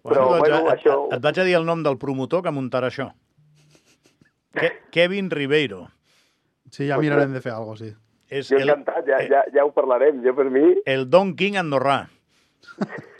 Però, 0.00 0.24
doncs, 0.30 0.38
bueno, 0.40 0.60
et, 0.64 0.70
això- 0.78 0.98
et, 1.10 1.16
et 1.18 1.24
vaig 1.26 1.38
a 1.42 1.44
dir 1.44 1.56
el 1.58 1.66
nom 1.68 1.82
del 1.84 1.98
promotor 2.00 2.42
que 2.46 2.52
muntarà 2.56 2.88
això. 2.88 3.10
Ke 4.56 4.70
Kevin 4.96 5.28
Ribeiro. 5.30 5.86
Sí, 6.70 6.86
ja 6.88 6.96
mirarem 7.02 7.34
de 7.36 7.42
fer 7.44 7.52
alguna 7.52 7.74
cosa, 7.76 7.90
sí. 7.90 7.94
És 8.30 8.48
Jo 8.52 8.56
el, 8.60 8.68
encantat, 8.70 9.04
ja, 9.10 9.18
eh, 9.20 9.28
ja, 9.30 9.44
ja 9.54 9.64
ho 9.66 9.72
parlarem. 9.74 10.22
Jo 10.24 10.34
per 10.38 10.46
mi... 10.54 10.62
el 10.86 11.08
Don 11.10 11.34
King 11.36 11.58
andorrà. 11.60 12.04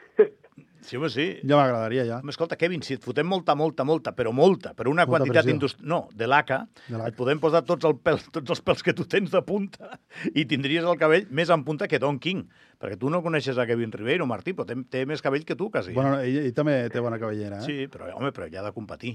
Sí, 0.80 0.96
home, 0.96 1.10
sí. 1.12 1.24
Ja 1.46 1.58
m'agradaria, 1.58 2.02
ja. 2.08 2.16
Home, 2.22 2.32
escolta, 2.32 2.56
Kevin, 2.58 2.80
si 2.82 2.94
et 2.96 3.04
fotem 3.04 3.28
molta, 3.28 3.54
molta, 3.54 3.84
molta, 3.86 4.14
però 4.16 4.32
molta, 4.34 4.72
per 4.74 4.88
una 4.88 5.04
Molta 5.04 5.20
quantitat 5.26 5.50
industrial... 5.52 5.86
No, 5.92 5.98
de 6.16 6.26
l'ACA, 6.26 6.62
De 6.88 6.96
l'ACA. 6.96 7.10
et 7.12 7.18
podem 7.18 7.38
posar 7.38 7.60
tots, 7.68 7.84
el 7.86 7.98
pèl, 8.00 8.18
tots 8.32 8.54
els 8.56 8.62
pèls 8.64 8.82
que 8.86 8.94
tu 8.96 9.04
tens 9.04 9.30
de 9.30 9.42
punta 9.46 9.92
i 10.32 10.46
tindries 10.50 10.88
el 10.88 10.98
cabell 10.98 11.28
més 11.30 11.52
en 11.52 11.62
punta 11.68 11.86
que 11.86 12.00
Don 12.02 12.18
King. 12.18 12.46
Perquè 12.80 12.96
tu 12.98 13.12
no 13.12 13.20
coneixes 13.22 13.60
a 13.60 13.68
Kevin 13.68 13.92
Ribeiro, 13.92 14.26
Martí, 14.26 14.56
però 14.56 14.66
té, 14.66 14.78
té 14.90 15.04
més 15.06 15.22
cabell 15.22 15.44
que 15.46 15.54
tu, 15.54 15.68
quasi. 15.70 15.92
Bueno, 15.94 16.16
ell, 16.24 16.40
ell 16.48 16.56
també 16.56 16.80
té 16.90 17.04
bona 17.04 17.20
cabellera, 17.22 17.60
eh? 17.60 17.68
Sí, 17.68 17.86
però, 17.92 18.08
home, 18.16 18.32
però 18.34 18.48
ell 18.48 18.58
ha 18.58 18.66
de 18.70 18.74
competir. 18.74 19.14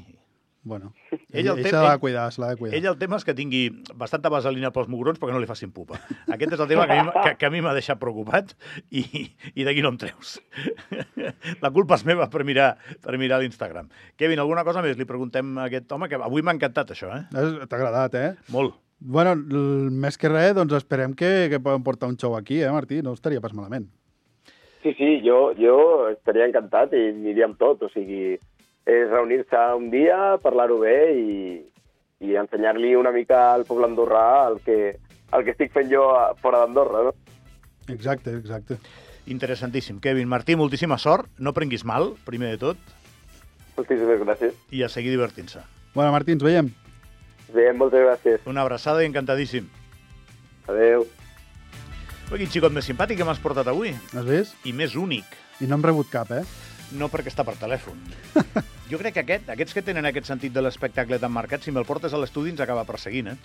Bueno, 0.66 0.94
Ell 1.30 1.44
ell, 1.46 1.48
el 1.52 1.60
ell 1.60 1.64
de 1.64 1.70
ell- 1.70 2.00
cuidar, 2.02 2.24
se 2.34 2.42
l'ha 2.42 2.48
de 2.50 2.58
cuidar. 2.58 2.76
Ell 2.80 2.88
el 2.90 2.96
tema 2.98 3.20
és 3.20 3.26
que 3.28 3.36
tingui 3.38 3.68
bastanta 4.02 4.32
vaselina 4.34 4.72
pels 4.74 4.88
mugrons 4.90 5.20
perquè 5.22 5.36
no 5.36 5.42
li 5.44 5.46
facin 5.46 5.70
pupa. 5.76 6.00
Aquest 6.34 6.56
és 6.56 6.64
el 6.64 6.68
tema 6.72 6.88
que 6.90 6.96
a 6.98 7.04
mi, 7.06 7.12
que, 7.22 7.34
que 7.38 7.46
a 7.46 7.52
mi 7.54 7.62
m'ha 7.62 7.74
deixat 7.78 8.00
preocupat 8.02 8.56
i, 8.90 9.04
i 9.54 9.68
d'aquí 9.68 9.84
no 9.86 9.92
em 9.94 10.00
treus. 10.02 10.40
La 11.62 11.70
culpa 11.76 12.00
és 12.00 12.06
meva 12.10 12.26
per 12.34 12.42
mirar, 12.50 12.72
per 13.06 13.14
mirar 13.22 13.38
l'Instagram. 13.44 13.92
Kevin, 14.18 14.42
alguna 14.42 14.64
cosa 14.66 14.82
més? 14.82 14.98
Li 14.98 15.06
preguntem 15.06 15.54
a 15.62 15.68
aquest 15.70 15.92
home, 15.94 16.10
que 16.10 16.18
avui 16.18 16.42
m'ha 16.42 16.56
encantat 16.58 16.96
això, 16.96 17.12
eh? 17.14 17.22
T'ha 17.32 17.78
agradat, 17.78 18.18
eh? 18.18 18.32
Molt. 18.56 18.74
Bueno, 19.06 19.36
més 19.92 20.18
que 20.18 20.32
res, 20.32 20.56
doncs 20.58 20.74
esperem 20.80 21.14
que, 21.14 21.30
que 21.52 21.60
podem 21.62 21.84
portar 21.86 22.10
un 22.10 22.18
show 22.18 22.34
aquí, 22.40 22.62
eh, 22.64 22.72
Martí? 22.74 23.04
No 23.06 23.14
estaria 23.14 23.44
pas 23.44 23.54
malament. 23.54 23.86
Sí, 24.82 24.94
sí, 24.98 25.08
jo, 25.26 25.52
jo 25.58 25.78
estaria 26.10 26.46
encantat 26.50 26.94
i 26.98 27.10
aniria 27.12 27.46
amb 27.50 27.58
tot. 27.62 27.82
O 27.86 27.90
sigui, 27.94 28.36
és 28.86 29.10
reunir-se 29.10 29.62
un 29.76 29.90
dia, 29.90 30.38
parlar-ho 30.44 30.80
bé 30.80 30.98
i, 31.18 31.32
i 32.22 32.36
ensenyar-li 32.38 32.96
una 32.96 33.12
mica 33.12 33.54
al 33.54 33.66
poble 33.66 33.88
andorrà 33.90 34.48
el 34.52 34.60
que, 34.66 34.78
el 35.34 35.44
que 35.44 35.52
estic 35.56 35.74
fent 35.74 35.90
jo 35.92 36.04
a- 36.16 36.34
fora 36.42 36.60
d'Andorra, 36.64 37.04
no? 37.10 37.16
Exacte, 37.90 38.32
exacte. 38.38 38.78
Interessantíssim. 39.28 40.00
Kevin, 40.00 40.28
Martí, 40.30 40.56
moltíssima 40.56 40.98
sort. 41.02 41.28
No 41.40 41.54
prenguis 41.54 41.84
mal, 41.86 42.12
primer 42.26 42.52
de 42.54 42.58
tot, 42.62 42.78
Moltíssimes 43.76 44.22
gràcies. 44.22 44.54
i 44.72 44.84
a 44.86 44.90
seguir 44.90 45.10
divertint-se. 45.12 45.60
Bueno, 45.96 46.12
Martí, 46.14 46.32
ens 46.32 46.44
veiem. 46.44 46.70
Bé, 47.54 47.72
moltes 47.74 48.00
gràcies. 48.06 48.46
Una 48.46 48.62
abraçada 48.62 49.04
i 49.04 49.08
encantadíssim. 49.10 49.68
Adeu. 50.68 51.04
Ui, 52.32 52.38
quin 52.40 52.50
xicot 52.50 52.72
més 52.74 52.86
simpàtic 52.90 53.18
que 53.20 53.26
m'has 53.28 53.42
portat 53.42 53.68
avui. 53.68 53.92
Has 54.14 54.26
vist? 54.26 54.56
I 54.66 54.74
més 54.74 54.96
únic. 54.96 55.26
I 55.62 55.68
no 55.70 55.76
hem 55.78 55.84
rebut 55.86 56.10
cap, 56.10 56.32
eh? 56.32 56.42
No 56.96 57.10
perquè 57.12 57.32
està 57.34 57.46
per 57.48 57.58
telèfon. 57.60 58.00
Jo 58.86 59.00
crec 59.02 59.16
que 59.16 59.22
aquest, 59.24 59.48
aquests 59.50 59.74
que 59.74 59.82
tenen 59.82 60.06
aquest 60.06 60.28
sentit 60.30 60.54
de 60.54 60.62
l'espectacle 60.62 61.18
tan 61.18 61.32
marcat, 61.34 61.64
si 61.66 61.72
me'l 61.74 61.88
portes 61.90 62.14
a 62.14 62.20
l'estudi 62.22 62.52
ens 62.54 62.60
acaba 62.62 62.84
perseguint, 62.86 63.32
eh? 63.32 63.38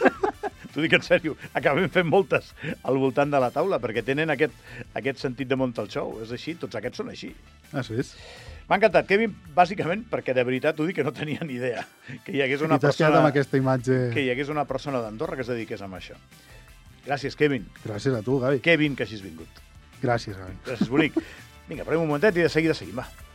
T'ho 0.72 0.80
dic 0.80 0.94
en 0.96 1.04
sèrio, 1.04 1.34
acabem 1.58 1.90
fent 1.92 2.08
moltes 2.08 2.48
al 2.88 2.96
voltant 3.02 3.28
de 3.28 3.42
la 3.42 3.50
taula, 3.52 3.76
perquè 3.82 4.00
tenen 4.06 4.32
aquest, 4.32 4.54
aquest 4.96 5.20
sentit 5.20 5.50
de 5.50 5.58
muntar 5.60 5.84
el 5.84 5.90
show. 5.92 6.14
És 6.24 6.32
així, 6.32 6.54
tots 6.56 6.80
aquests 6.80 7.02
són 7.02 7.12
així. 7.12 7.34
Has 7.76 7.92
vist? 7.92 8.16
M'ha 8.70 8.78
encantat, 8.78 9.04
Kevin, 9.10 9.34
bàsicament 9.52 10.06
perquè 10.08 10.32
de 10.32 10.46
veritat 10.46 10.76
t'ho 10.78 10.86
dic 10.86 11.00
que 11.00 11.04
no 11.04 11.10
tenia 11.12 11.42
ni 11.42 11.56
idea 11.58 11.82
que 12.24 12.36
hi 12.36 12.40
hagués 12.44 12.62
una 12.62 12.78
persona 12.78 13.18
amb 13.18 13.28
aquesta 13.32 13.58
imatge... 13.58 13.98
que 14.14 14.22
hi 14.22 14.30
hagués 14.30 14.52
una 14.54 14.64
persona 14.64 15.02
d'Andorra 15.02 15.36
que 15.36 15.42
es 15.42 15.50
dediqués 15.50 15.82
a 15.82 15.90
això. 15.98 16.14
Gràcies, 17.04 17.34
Kevin. 17.34 17.66
Gràcies 17.82 18.14
a 18.14 18.22
tu, 18.22 18.38
Gavi. 18.38 18.62
Kevin, 18.62 18.94
que 18.94 19.08
hagis 19.08 19.26
vingut. 19.26 19.62
Gràcies, 20.00 20.38
Gavi. 20.38 20.56
Gràcies, 20.70 20.88
bonic. 20.88 21.18
Vinga, 21.70 21.84
parem 21.86 22.02
un 22.02 22.08
momentet 22.10 22.34
i 22.34 22.42
de 22.42 22.50
seguida 22.50 22.74
seguim, 22.74 22.96
va. 22.98 23.29